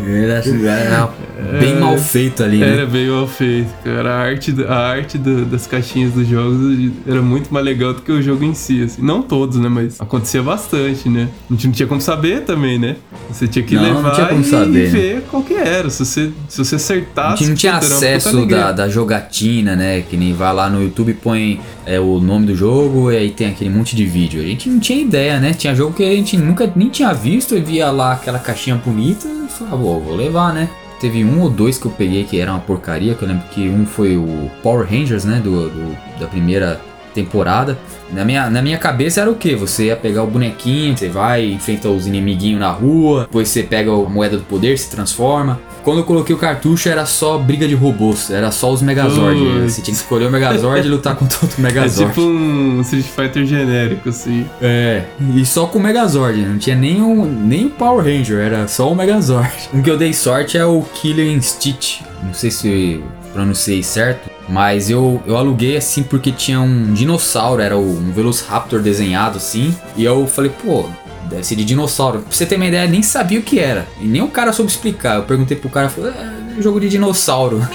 [0.07, 1.09] Era, era
[1.59, 2.73] bem mal feito ali, né.
[2.73, 4.13] Era bem mal feito, cara.
[4.13, 8.11] A arte, a arte do- das caixinhas dos jogos era muito mais legal do que
[8.11, 9.01] o jogo em si, assim.
[9.01, 9.69] Não todos, né?
[9.69, 11.27] Mas acontecia bastante, né?
[11.49, 12.95] A gente não tinha como saber também, né?
[13.31, 14.87] Você tinha que Não, não levar tinha como e, saber.
[14.87, 15.89] e ver qual que era.
[15.89, 17.37] Se você, se você A acertasse...
[17.39, 20.01] gente não tinha acesso da, da jogatina, né?
[20.01, 23.29] Que nem vai lá no YouTube e põe é, o nome do jogo e aí
[23.31, 24.41] tem aquele monte de vídeo.
[24.41, 25.53] A gente não tinha ideia, né?
[25.53, 29.27] Tinha jogo que a gente nunca nem tinha visto e via lá aquela caixinha bonita
[29.27, 30.69] e falava, "Pô, vou levar, né?
[30.99, 33.69] Teve um ou dois que eu peguei que era uma porcaria, que eu lembro que
[33.69, 35.39] um foi o Power Rangers, né?
[35.41, 36.79] Do, do- da primeira
[37.23, 37.77] temporada.
[38.11, 39.55] Na minha, na minha cabeça era o que?
[39.55, 43.91] Você ia pegar o bonequinho, você vai, enfrenta os inimiguinhos na rua, depois você pega
[43.91, 45.59] a moeda do poder, se transforma.
[45.83, 49.39] Quando eu coloquei o cartucho era só briga de robôs, era só os Megazord.
[49.61, 52.11] Você tinha que escolher o Megazord e lutar contra outro É Megazord.
[52.13, 54.45] tipo um Street Fighter genérico, assim.
[54.61, 55.03] É,
[55.35, 58.91] e só com o Megazord, não tinha nem o, nem o Power Ranger, era só
[58.91, 59.49] o Megazord.
[59.73, 64.89] Um que eu dei sorte é o Killer Stitch, não sei se pronunciei certo, mas
[64.89, 70.27] eu, eu aluguei assim porque tinha um dinossauro, era um Velociraptor desenhado assim, e eu
[70.27, 70.85] falei, pô,
[71.29, 72.19] deve ser de dinossauro.
[72.19, 74.71] Pra você ter uma ideia, nem sabia o que era, e nem o cara soube
[74.71, 75.17] explicar.
[75.17, 77.65] Eu perguntei pro cara, falou, é jogo de dinossauro.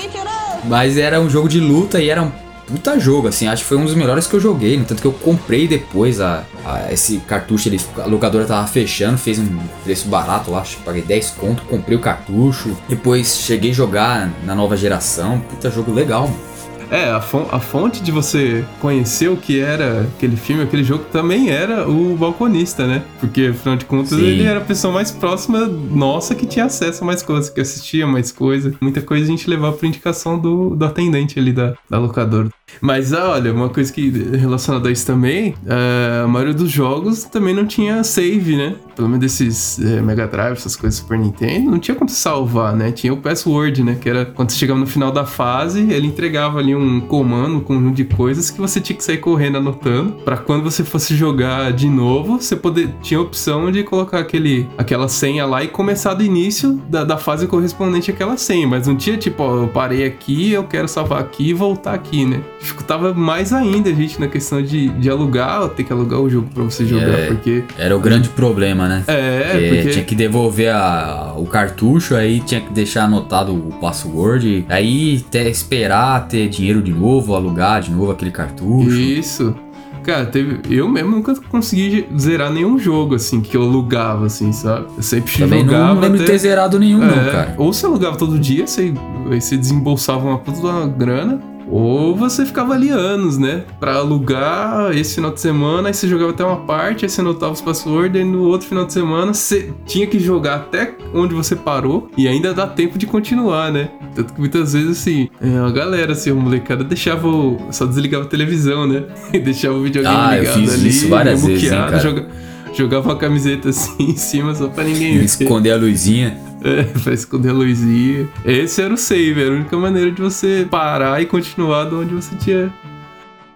[0.64, 2.30] Mas era um jogo de luta e era um
[2.66, 5.06] puta jogo, assim, acho que foi um dos melhores que eu joguei, no tanto que
[5.06, 10.08] eu comprei depois a, a- esse cartucho, ele, a locadora tava fechando, fez um preço
[10.08, 14.54] barato lá, acho que paguei 10 conto, comprei o cartucho, depois cheguei a jogar na
[14.54, 16.53] nova geração, puta jogo legal, mano.
[16.94, 21.02] É, a, fon- a fonte de você conhecer o que era aquele filme, aquele jogo,
[21.10, 23.02] também era o balconista, né?
[23.18, 24.24] Porque, afinal de contas, Sim.
[24.24, 28.06] ele era a pessoa mais próxima nossa que tinha acesso a mais coisas, que assistia
[28.06, 28.72] mais coisa.
[28.80, 32.48] Muita coisa a gente levava por indicação do, do atendente ali da, da locadora.
[32.80, 37.24] Mas, ah, olha, uma coisa que relacionada a isso também, é, a maioria dos jogos
[37.24, 38.74] também não tinha save, né?
[38.94, 42.92] Pelo menos desses é, Mega Drive, essas coisas Super Nintendo, não tinha como salvar, né?
[42.92, 43.96] Tinha o password, né?
[44.00, 47.60] Que era quando você chegava no final da fase, ele entregava ali um comando, um
[47.60, 51.72] conjunto de coisas que você tinha que sair correndo anotando, Pra quando você fosse jogar
[51.72, 56.14] de novo, você poder, tinha a opção de colocar aquele, aquela senha lá e começar
[56.14, 60.04] do início da, da fase correspondente àquela senha, mas não tinha tipo, ó, eu parei
[60.04, 62.40] aqui, eu quero salvar aqui e voltar aqui, né?
[62.64, 66.48] Dificultava mais ainda a gente na questão de, de alugar, ter que alugar o jogo
[66.54, 67.26] pra você jogar, É.
[67.26, 69.04] porque Era o grande problema, né?
[69.06, 73.70] é, Porque porque tinha que devolver a- o cartucho, aí tinha que deixar anotado o
[73.80, 78.88] password, aí até esperar ter dinheiro de novo, alugar de novo aquele cartucho.
[78.98, 79.54] Isso.
[80.02, 84.86] Cara, teve, eu mesmo nunca consegui zerar nenhum jogo, assim, que eu alugava, assim, sabe?
[84.96, 87.54] Eu sempre Também jogava não lembro de ter zerado nenhum, não, É, cara.
[87.58, 88.92] Ou você alugava todo dia, você,
[89.30, 93.62] aí você desembolsava uma puta grana, ou você ficava ali anos, né?
[93.80, 97.52] Pra alugar esse final de semana, aí você jogava até uma parte, aí você anotava
[97.52, 101.56] os passwords, aí no outro final de semana você tinha que jogar até onde você
[101.56, 103.90] parou, e ainda dá tempo de continuar, né?
[104.14, 107.58] Tanto que muitas vezes, assim, é, a galera, assim, a molecada deixava o...
[107.70, 109.04] só desligava a televisão, né?
[109.32, 111.98] E deixava o videogame Ah, eu ligado fiz ali, isso várias vezes, hein, cara.
[111.98, 112.26] joga-
[112.74, 115.24] Jogava uma camiseta assim em cima só pra ninguém ver.
[115.24, 116.38] Esconder a luzinha.
[116.62, 118.28] É, pra esconder a luzinha.
[118.44, 122.14] Esse era o save, era a única maneira de você parar e continuar de onde
[122.14, 122.72] você tinha.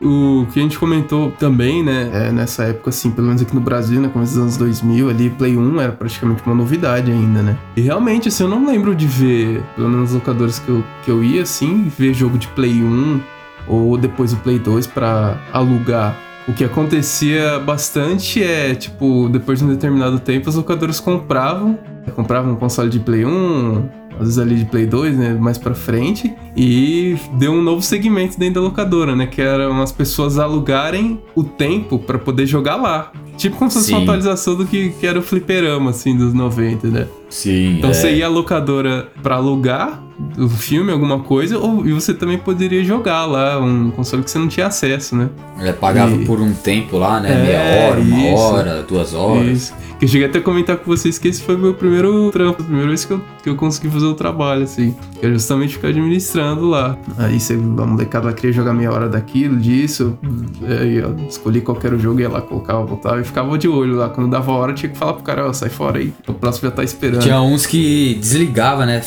[0.00, 3.60] O que a gente comentou também, né, é, nessa época, assim, pelo menos aqui no
[3.60, 7.58] Brasil, né, começo dos anos 2000, ali, Play 1 era praticamente uma novidade ainda, né.
[7.76, 11.10] E realmente, assim, eu não lembro de ver, pelo menos nos locadores que eu, que
[11.10, 13.20] eu ia, assim, ver jogo de Play 1
[13.66, 16.16] ou depois o Play 2 pra alugar.
[16.48, 21.78] O que acontecia bastante é, tipo, depois de um determinado tempo, os locadores compravam
[22.10, 25.74] comprava um console de Play 1, às vezes ali de Play 2, né, mais pra
[25.74, 31.20] frente, e deu um novo segmento dentro da locadora, né, que eram as pessoas alugarem
[31.34, 33.12] o tempo pra poder jogar lá.
[33.36, 36.88] Tipo como se fosse uma atualização do que, que era o fliperama, assim, dos 90,
[36.88, 37.06] né?
[37.28, 37.76] Sim.
[37.78, 37.92] Então é.
[37.94, 40.02] você ia à locadora pra alugar
[40.36, 44.38] o filme, alguma coisa, ou, e você também poderia jogar lá um console que você
[44.38, 45.28] não tinha acesso, né?
[45.60, 47.30] É, pagava E- por um tempo lá, né?
[47.30, 48.36] É, Meia hora, uma isso.
[48.42, 49.46] hora, duas horas.
[49.48, 49.74] Isso.
[49.98, 52.62] Que eu cheguei até a comentar com vocês que esse foi o meu primeiro trampo,
[52.62, 54.94] a primeira vez que eu, que eu consegui fazer o trabalho, assim.
[55.18, 56.96] Que era justamente ficar administrando lá.
[57.16, 60.16] Aí você, a molecada lá queria jogar meia hora daquilo, disso.
[60.80, 63.66] Aí eu escolhi qual que era o jogo, ia lá, colocava, voltava e ficava de
[63.68, 64.08] olho lá.
[64.08, 66.12] Quando dava a hora, tinha que falar pro cara, ó, sai fora aí.
[66.28, 67.17] O próximo já tá esperando.
[67.20, 69.02] Tinha uns que desligava, né?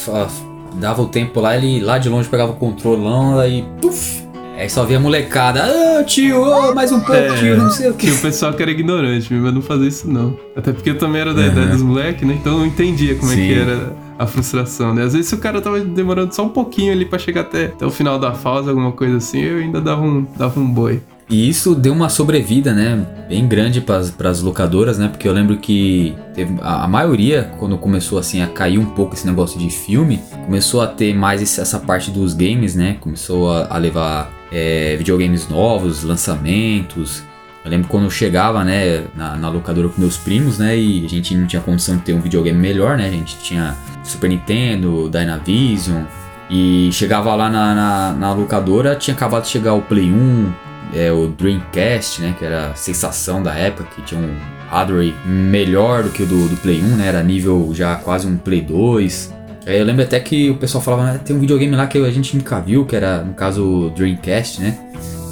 [0.76, 3.64] Dava o tempo lá, ele lá de longe pegava o controlão, aí.
[3.82, 4.22] Puf!
[4.58, 5.64] Aí só via a molecada.
[5.64, 7.34] Ah, tio, ô, mais um pouco, É.
[7.36, 8.06] tio, não sei o que.
[8.06, 10.38] Tinha o pessoal que era ignorante, mas não fazia isso não.
[10.56, 11.48] Até porque eu também era da Uhum.
[11.48, 12.38] idade dos moleques, né?
[12.40, 13.48] Então eu entendia como é Sim.
[13.48, 15.04] que era a frustração, né?
[15.04, 17.86] Às vezes se o cara tava demorando só um pouquinho ali pra chegar até, até
[17.86, 21.02] o final da fase, alguma coisa assim, eu ainda dava um, dava um boi.
[21.32, 23.06] E isso deu uma sobrevida, né?
[23.30, 25.08] Bem grande para as locadoras, né?
[25.08, 29.14] Porque eu lembro que teve- a, a maioria, quando começou assim a cair um pouco
[29.16, 32.98] esse negócio de filme, começou a ter mais esse- essa parte dos games, né?
[33.00, 37.24] Começou a, a levar é, videogames novos, lançamentos.
[37.64, 41.08] Eu lembro quando eu chegava, né, na, na locadora com meus primos, né, e a
[41.08, 45.08] gente não tinha condição de ter um videogame melhor, né, a gente tinha Super Nintendo,
[45.10, 46.04] Dynavision,
[46.50, 50.52] e chegava lá na, na, na locadora, tinha acabado de chegar o Play 1,
[50.94, 54.36] é, o Dreamcast, né, que era a sensação da época, que tinha um
[54.70, 58.38] hardware melhor do que o do, do Play 1, né, era nível já quase um
[58.38, 59.34] Play 2.
[59.66, 62.12] Aí eu lembro até que o pessoal falava, "Ah, tem um videogame lá que a
[62.12, 64.78] gente nunca viu, que era, no caso, o Dreamcast, né?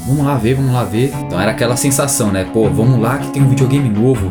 [0.10, 1.12] vamos lá ver, vamos lá ver.
[1.26, 2.44] Então era aquela sensação, né?
[2.52, 4.30] Pô, vamos lá que tem um videogame novo.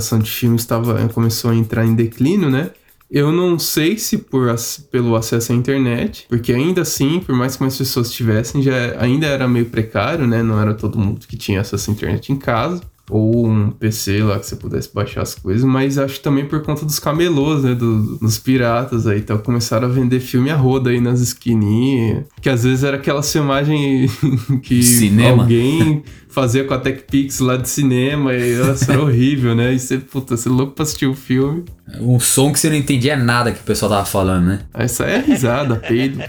[0.00, 2.70] Aluguel, a locação de filmes estava começou a entrar em declínio, né?
[3.10, 4.48] Eu não sei se por
[4.90, 9.26] pelo acesso à internet, porque ainda assim, por mais que mais pessoas tivessem, já ainda
[9.26, 10.42] era meio precário, né?
[10.44, 12.80] Não era todo mundo que tinha acesso à internet em casa.
[13.12, 16.84] Ou um PC lá que você pudesse baixar as coisas, mas acho também por conta
[16.86, 17.74] dos camelôs, né?
[17.74, 19.18] do- dos piratas aí.
[19.18, 22.26] Então começaram a vender filme a roda aí nas esquininhas.
[22.40, 24.08] Que às vezes era aquela filmagem
[24.62, 25.42] que Cinema.
[25.42, 29.72] alguém fazia com a TechPix lá de cinema e nossa, era horrível, né?
[29.74, 31.64] E você, puta, você é louco pra assistir o filme.
[32.00, 34.60] Um som que você não entendia nada que o pessoal tava falando, né?
[34.72, 36.20] Aí a risada, peido,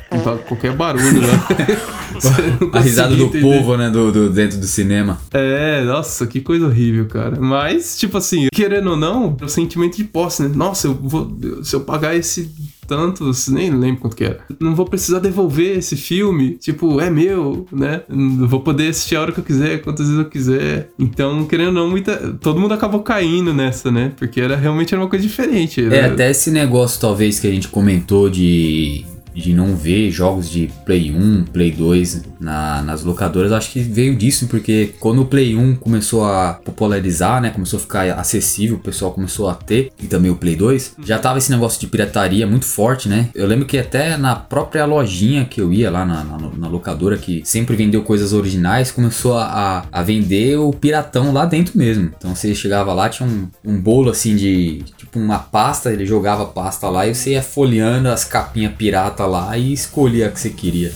[0.48, 1.28] qualquer barulho, né?
[2.74, 3.42] A risada do entender.
[3.42, 3.90] povo, né?
[3.90, 5.20] Do, do- dentro do cinema.
[5.34, 7.40] É, nossa, que coisa horrível, cara.
[7.40, 10.52] Mas, tipo assim, querendo ou não, o sentimento de posse, né?
[10.54, 11.36] Nossa, eu vou.
[11.64, 12.52] Se eu pagar esse
[12.92, 14.42] tanto, nem lembro quanto que era.
[14.60, 16.58] Não vou precisar devolver esse filme.
[16.58, 18.02] Tipo, é meu, né?
[18.10, 20.90] Vou poder assistir a hora que eu quiser, quantas vezes eu quiser.
[21.00, 24.12] Então, querendo ou não, muita, todo mundo acabou caindo nessa, né?
[24.18, 25.82] Porque era realmente era uma coisa diferente.
[25.82, 30.50] É, Era, até esse negócio, talvez, que a gente comentou de, de não ver jogos
[30.50, 35.26] de Play 1, Play 2 na- nas locadoras, acho que veio disso, porque quando o
[35.26, 37.50] Play 1 começou a popularizar, né?
[37.50, 41.18] Começou a ficar acessível, o pessoal começou a ter, e também o Play 2, já
[41.20, 43.30] tava esse negócio de pirataria muito forte, né?
[43.36, 47.18] Eu lembro que até na própria lojinha que eu ia lá na, na- na locadora,
[47.18, 52.12] que sempre vendeu coisas originais, começou a, a vender o piratão lá dentro mesmo.
[52.18, 54.84] Então você chegava lá, tinha um, um bolo assim de.
[54.98, 59.58] Tipo uma pasta, ele jogava pasta lá e você ia folheando as capinhas pirata lá
[59.58, 60.92] e escolhia a que você queria.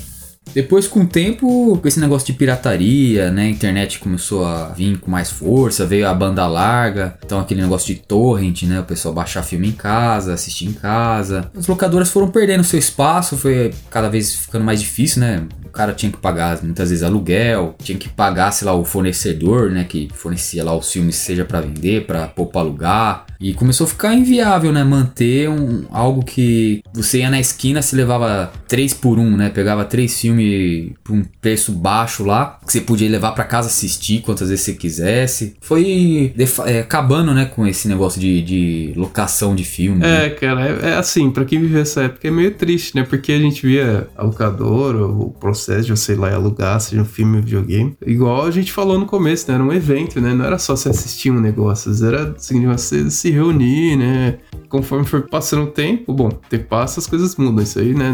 [0.54, 3.44] Depois, com o tempo, esse negócio de pirataria, né?
[3.44, 7.94] A internet começou a vir com mais força, veio a banda larga, então aquele negócio
[7.94, 8.80] de torrent, né?
[8.80, 11.52] O pessoal baixar filme em casa, assistir em casa.
[11.58, 15.44] As locadoras foram perdendo seu espaço, foi cada vez ficando mais difícil, né?
[15.76, 19.84] Cara tinha que pagar muitas vezes aluguel, tinha que pagar, sei lá, o fornecedor, né?
[19.84, 23.26] Que fornecia lá os filmes, seja para vender, para pra alugar.
[23.40, 24.84] E começou a ficar inviável, né?
[24.84, 29.50] Manter um, algo que você ia na esquina, se levava 3 por 1, né?
[29.50, 34.22] Pegava três filmes por um preço baixo lá, que você podia levar pra casa assistir
[34.22, 35.56] quantas vezes você quisesse.
[35.60, 36.34] Foi
[36.66, 37.46] é, acabando, né?
[37.46, 40.00] Com esse negócio de, de locação de filme.
[40.00, 40.28] né?
[40.28, 43.04] É, cara, é, é assim, pra quem viveu essa época é meio triste, né?
[43.04, 45.65] Porque a gente via a locadora, o processo
[45.96, 47.98] você ir lá alugar, seja um filme ou videogame.
[48.06, 49.56] Igual a gente falou no começo, né?
[49.56, 50.34] Era um evento, né?
[50.34, 54.38] Não era só você assistir um negócio, era assim, você se reunir, né?
[54.70, 57.64] Conforme for passando o tempo, bom, o tempo passa, as coisas mudam.
[57.64, 58.14] Isso aí, né?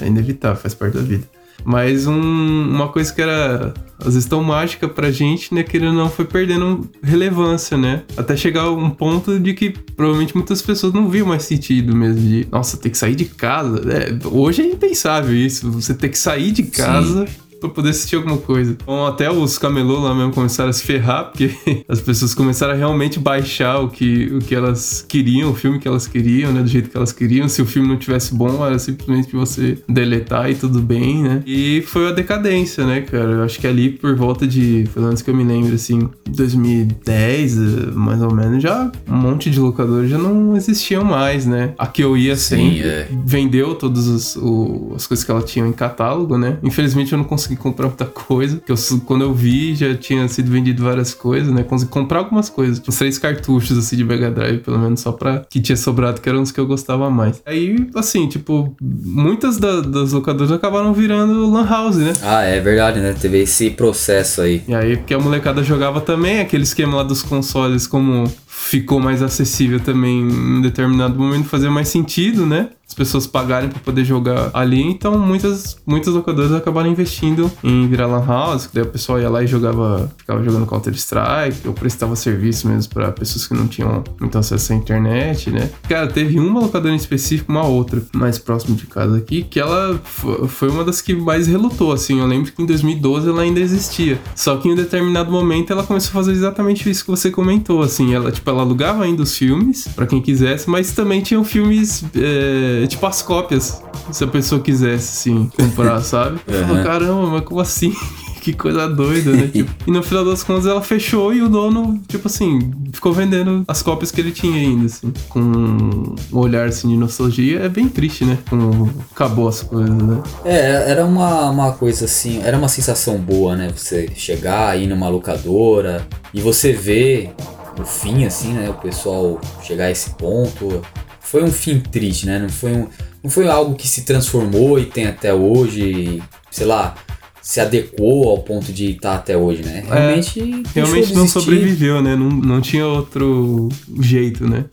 [0.00, 1.24] É inevitável, faz parte da vida.
[1.64, 5.62] Mas um- uma coisa que era, às vezes, tão mágica pra gente, né?
[5.62, 8.02] Querendo ou não, foi perdendo relevância, né?
[8.16, 12.20] Até chegar a um ponto de que provavelmente muitas pessoas não viam mais sentido mesmo
[12.20, 13.82] de, nossa, ter que sair de casa.
[13.92, 17.26] É, hoje é impensável isso, você ter que sair de casa.
[17.60, 18.72] Pra poder assistir alguma coisa.
[18.72, 21.50] Então, até os camelô lá mesmo começaram a se ferrar, porque
[21.88, 25.88] as pessoas começaram a realmente baixar o que, o que elas queriam, o filme que
[25.88, 26.62] elas queriam, né?
[26.62, 27.48] Do jeito que elas queriam.
[27.48, 31.42] Se o filme não tivesse bom, era simplesmente você deletar e tudo bem, né?
[31.46, 33.32] E foi a decadência, né, cara?
[33.32, 37.58] Eu acho que ali por volta de, pelo menos que eu me lembro, assim, 2010,
[37.58, 37.60] eh,
[37.92, 41.74] mais ou menos, já um monte de locadoras já não existiam mais, né?
[41.78, 43.08] A que eu ia Sim, sempre é.
[43.24, 46.58] vendeu todas as, o- as coisas que ela tinha em catálogo, né?
[46.62, 50.50] Infelizmente eu não consegui comprar muita coisa, que eu, quando eu vi já tinha sido
[50.50, 51.62] vendido várias coisas, né?
[51.62, 55.44] Consegui comprar algumas coisas, tipo, três cartuchos assim de Mega Drive, pelo menos só pra
[55.48, 57.40] que tinha sobrado, que eram os que eu gostava mais.
[57.46, 62.12] Aí, assim, tipo, muitas da- das locadoras acabaram virando Lan House, né?
[62.22, 63.14] Ah, é verdade, né?
[63.18, 64.62] Teve esse processo aí.
[64.68, 69.22] E aí, porque a molecada jogava também aquele esquema lá dos consoles, como ficou mais
[69.22, 72.70] acessível também em determinado momento, fazia mais sentido, né?
[72.86, 78.06] As pessoas pagarem pra poder jogar ali, então muitas, muitas locadoras acabaram investindo em virar
[78.06, 81.74] lan house, que daí o pessoal ia lá e jogava, ficava jogando Counter Strike, ou
[81.74, 85.68] prestava serviço mesmo pra pessoas que não tinham muito acesso à internet, né?
[85.86, 90.00] Cara, teve uma locadora em específico, uma outra, mais próximo de casa aqui, que ela
[90.02, 92.20] fo- foi uma das que mais relutou, assim.
[92.20, 94.18] Eu lembro que em 2012 ela ainda existia.
[94.34, 97.82] Só que em um determinado momento ela começou a fazer exatamente isso que você comentou,
[97.82, 98.14] assim.
[98.14, 102.86] Ela, tipo, ela alugava ainda os filmes pra quem quisesse, mas também tinham filmes é,
[102.86, 103.82] tipo as cópias.
[104.10, 106.38] Se a pessoa quisesse, assim, comprar, sabe?
[106.46, 106.82] Eu Uhum.
[106.82, 107.92] caramba, mas como assim?
[108.40, 109.48] que coisa doida, né?
[109.52, 113.64] Tipo, e no final das contas ela fechou e o dono, tipo assim, ficou vendendo
[113.68, 115.12] as cópias que ele tinha ainda, assim.
[115.28, 117.60] Com um olhar, assim, de nostalgia.
[117.60, 118.38] É bem triste, né?
[118.48, 120.22] Como acabou as coisas, né?
[120.44, 123.70] É, era uma, uma coisa assim, era uma sensação boa, né?
[123.76, 127.32] Você chegar, ir numa locadora e você ver
[127.78, 128.68] o fim, assim, né?
[128.70, 130.82] O pessoal chegar a esse ponto.
[131.20, 132.38] Foi um fim triste, né?
[132.38, 132.88] Não foi, um,
[133.22, 136.94] não foi algo que se transformou e tem até hoje, sei lá,
[137.42, 139.84] se adequou ao ponto de estar até hoje, né?
[139.86, 142.16] Realmente, É, Realmente não sobreviveu, né?
[142.16, 143.68] Não, não tinha outro
[144.00, 144.64] jeito, né?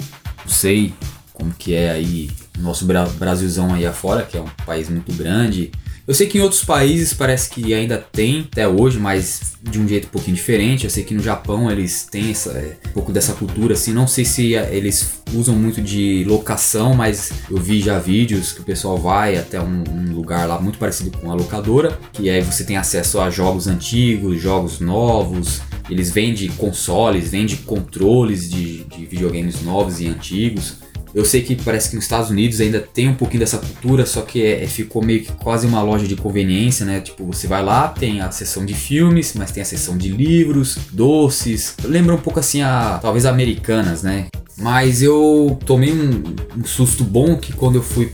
[0.45, 0.93] Não sei
[1.33, 5.11] como que é aí o nosso Bra- Brasilzão aí afora, que é um país muito
[5.13, 5.71] grande.
[6.07, 9.87] Eu sei que em outros países parece que ainda tem até hoje, mas de um
[9.87, 10.83] jeito um pouquinho diferente.
[10.83, 13.91] Eu sei que no Japão eles têm essa, é, um pouco dessa cultura, assim.
[13.91, 18.61] Não sei se é, eles usam muito de locação, mas eu vi já vídeos que
[18.61, 22.41] o pessoal vai até um, um lugar lá muito parecido com a locadora, que aí
[22.41, 25.61] você tem acesso a jogos antigos, jogos novos.
[25.89, 30.84] Eles vendem consoles, vendem controles de, de videogames novos e antigos.
[31.15, 34.21] Eu sei que parece que nos Estados Unidos ainda tem um pouquinho dessa cultura, só
[34.21, 36.99] que é- é- ficou meio que quase uma loja de conveniência, né?
[36.99, 40.77] Tipo, você vai lá, tem a seção de filmes, mas tem a seção de livros,
[40.91, 41.73] doces.
[41.85, 44.27] Lembra um pouco assim a talvez americanas, né?
[44.57, 48.11] Mas eu tomei um, um susto bom que quando eu fui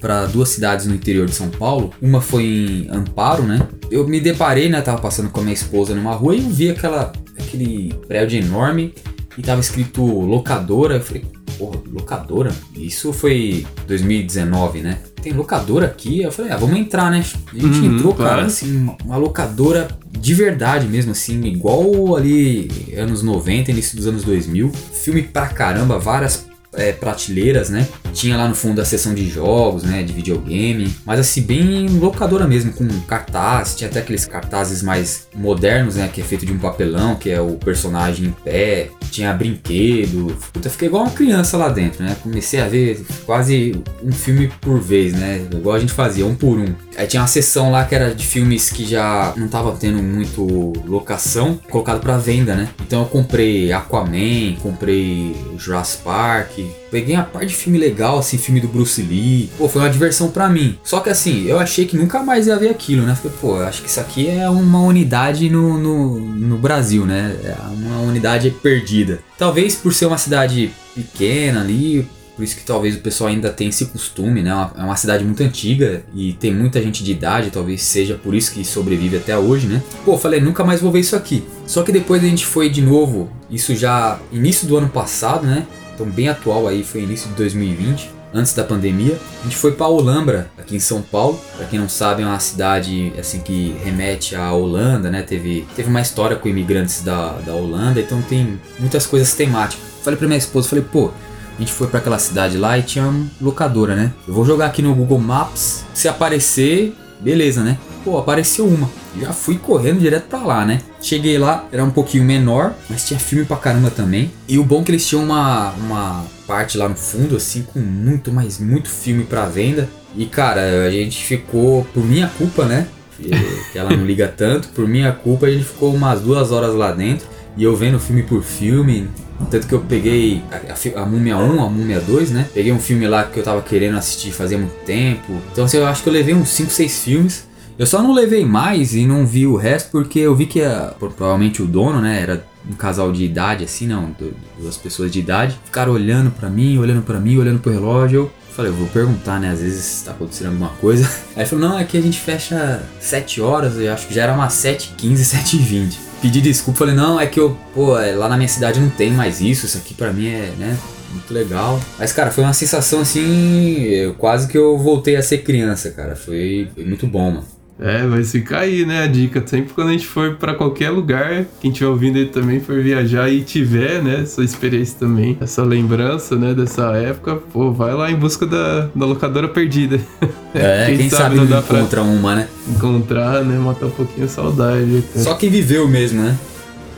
[0.00, 3.66] para duas cidades no interior de São Paulo, uma foi em Amparo, né?
[3.90, 4.80] Eu me deparei, né?
[4.80, 8.94] Tava passando com a minha esposa numa rua e eu vi aquela, aquele prédio enorme
[9.38, 10.96] e tava escrito locadora.
[10.96, 11.24] Eu falei,
[11.56, 12.52] porra, locadora?
[12.76, 14.98] Isso foi 2019, né?
[15.22, 16.22] Tem locadora aqui?
[16.22, 17.24] Eu falei, ah, vamos entrar, né?
[17.52, 18.30] A gente Uhum, entrou, claro.
[18.36, 24.24] cara, assim, uma, locadora de verdade mesmo, assim, igual ali anos 90, início dos anos
[24.24, 24.70] 2000.
[24.92, 27.86] Filme pra caramba, várias é, prateleiras, né?
[28.12, 30.02] Tinha lá no fundo a seção de jogos, né?
[30.02, 30.94] De videogame.
[31.04, 33.74] Mas assim, bem locadora mesmo, com cartaz.
[33.74, 36.08] Tinha até aqueles cartazes mais modernos, né?
[36.12, 38.90] Que é feito de um papelão, que é o personagem em pé.
[39.10, 40.36] Tinha brinquedo.
[40.52, 42.16] Puta, fiquei igual uma criança lá dentro, né?
[42.22, 45.46] Comecei a ver quase um filme por vez, né?
[45.52, 46.74] Igual a gente fazia, um por um.
[46.96, 50.72] Aí tinha uma seção lá que era de filmes que já não tava tendo muito
[50.86, 52.68] locação, colocado pra venda, né?
[52.80, 56.57] Então eu comprei Aquaman, comprei Jurassic Park,
[56.90, 59.50] peguei uma parte de filme legal, assim, filme do Bruce Lee.
[59.58, 60.78] Pô, foi uma diversão pra mim.
[60.82, 63.14] Só que assim, eu achei que nunca mais ia ver aquilo, né?
[63.14, 67.36] Falei, pô, acho que isso aqui é uma unidade no, no, no Brasil, né?
[67.44, 69.20] É uma unidade perdida.
[69.36, 72.06] Talvez por ser uma cidade pequena ali,
[72.36, 74.50] por isso que talvez o pessoal ainda tem esse costume, né?
[74.50, 78.34] É uma- É cidade muito antiga e tem muita gente de idade, talvez seja por
[78.34, 79.82] isso que sobrevive até hoje, né?
[80.04, 81.42] Pô, falei, nunca mais vou ver isso aqui.
[81.66, 85.66] Só que depois a gente foi de novo, isso já início do ano passado, né?
[85.98, 89.18] Então bem atual aí, foi início de 2020, antes da pandemia.
[89.40, 91.40] A gente foi pra Olambra, aqui em São Paulo.
[91.56, 95.22] Pra quem não sabe, é uma cidade assim que remete à Holanda, né?
[95.22, 99.84] Teve, teve uma história com imigrantes da, da Holanda, então tem muitas coisas temáticas.
[100.04, 101.10] Falei pra minha esposa, falei, pô,
[101.56, 104.12] a gente foi pra aquela cidade lá e tinha uma locadora, né?
[104.28, 105.84] Eu vou jogar aqui no Google Maps.
[105.92, 107.76] Se aparecer, beleza, né?
[108.08, 108.88] Pô, apareceu uma.
[109.20, 110.80] Já fui correndo direto pra lá, né?
[110.98, 114.30] Cheguei lá, era um pouquinho menor, mas tinha filme pra caramba também.
[114.48, 117.78] E o bom é que eles tinham uma, uma parte lá no fundo, assim, com
[117.78, 119.90] muito, mas muito filme pra venda.
[120.16, 122.86] E cara, a gente ficou, por minha culpa, né?
[123.72, 126.90] Que ela não liga tanto, por minha culpa a gente ficou umas duas horas lá
[126.92, 127.26] dentro.
[127.58, 129.06] E eu vendo filme por filme,
[129.50, 132.48] tanto que eu peguei a, a, a Múmia 1, a Múmia 2, né?
[132.54, 135.42] Peguei um filme lá que eu tava querendo assistir fazia muito tempo.
[135.52, 137.47] Então assim, eu acho que eu levei uns 5, 6 filmes.
[137.78, 140.94] Eu só não levei mais e não vi o resto porque eu vi que a-
[140.98, 145.12] pro- provavelmente o dono, né, era um casal de idade assim, não, du- duas pessoas
[145.12, 145.58] de idade.
[145.64, 148.22] Ficaram olhando pra mim, olhando pra mim, olhando pro relógio.
[148.48, 151.08] Eu falei, eu vou perguntar, né, às vezes tá acontecendo alguma coisa.
[151.36, 154.32] Aí falou, não, é que a gente fecha 7 horas, eu acho que já era
[154.34, 158.48] umas 7h15, 7h20 pedi desculpa, falei, não, é que eu, pô, é, lá na minha
[158.48, 160.76] cidade não tem mais isso, isso aqui pra mim é, né,
[161.12, 161.80] muito legal.
[161.96, 166.68] Mas, cara, foi uma sensação assim, quase que eu voltei a ser criança, cara, foi,
[166.74, 167.44] foi muito bom, mano.
[167.80, 169.04] É, vai ficar aí, né?
[169.04, 169.42] A dica.
[169.46, 173.30] Sempre quando a gente for pra qualquer lugar, quem tiver ouvindo aí também for viajar
[173.30, 174.20] e tiver, né?
[174.22, 176.54] Essa experiência também, essa lembrança, né?
[176.54, 180.00] Dessa época, pô, vai lá em busca da, da locadora perdida.
[180.54, 182.48] É, quem, sabe, não não encontra uma, né?
[182.66, 183.58] encontrar, né?
[183.58, 185.04] Matar um pouquinho a saudade.
[185.12, 185.24] cara.
[185.24, 186.36] Só quem viveu mesmo, né?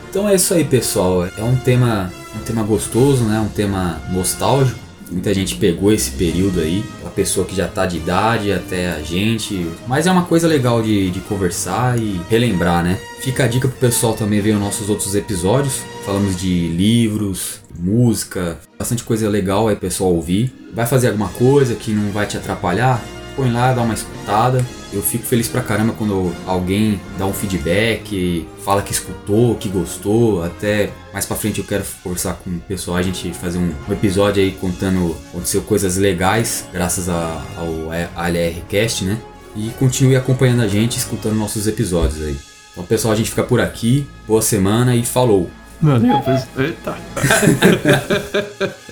[0.09, 1.27] Então é isso aí, pessoal.
[1.37, 3.39] É um tema, um tema gostoso, né?
[3.41, 4.79] Um tema nostálgico.
[5.11, 9.01] Muita gente pegou esse período aí, a pessoa que já tá de idade até a
[9.01, 9.67] gente.
[9.85, 12.97] Mas é uma coisa legal de, de conversar e relembrar, né?
[13.19, 15.81] Fica a dica pro pessoal também ver os nossos outros episódios.
[16.05, 20.53] Falamos de livros, música, bastante coisa legal aí pessoal ouvir.
[20.73, 23.03] Vai fazer alguma coisa que não vai te atrapalhar?
[23.35, 24.65] Põe lá, dá uma escutada.
[24.93, 30.43] Eu fico feliz pra caramba quando alguém dá um feedback, fala que escutou, que gostou.
[30.43, 34.43] Até mais pra frente eu quero forçar com o pessoal a gente fazer um, episódio
[34.43, 39.17] aí contando aconteceu coisas legais graças a, ao ALRcast, né?
[39.55, 42.37] E continue acompanhando a gente, escutando nossos episódios aí.
[42.71, 44.07] Então, pessoal, a gente fica por aqui.
[44.27, 45.49] Boa semana e falou!
[45.81, 46.47] Valeu, pessoal.
[46.59, 46.97] Eita.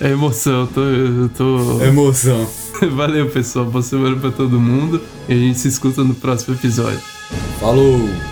[0.00, 0.80] é emoção, eu tô.
[0.82, 1.84] Eu tô...
[1.84, 2.46] Emoção.
[2.96, 3.66] Valeu, pessoal.
[3.66, 5.00] Boa semana pra todo mundo.
[5.28, 7.00] E a gente se escuta no próximo episódio.
[7.60, 8.29] Falou!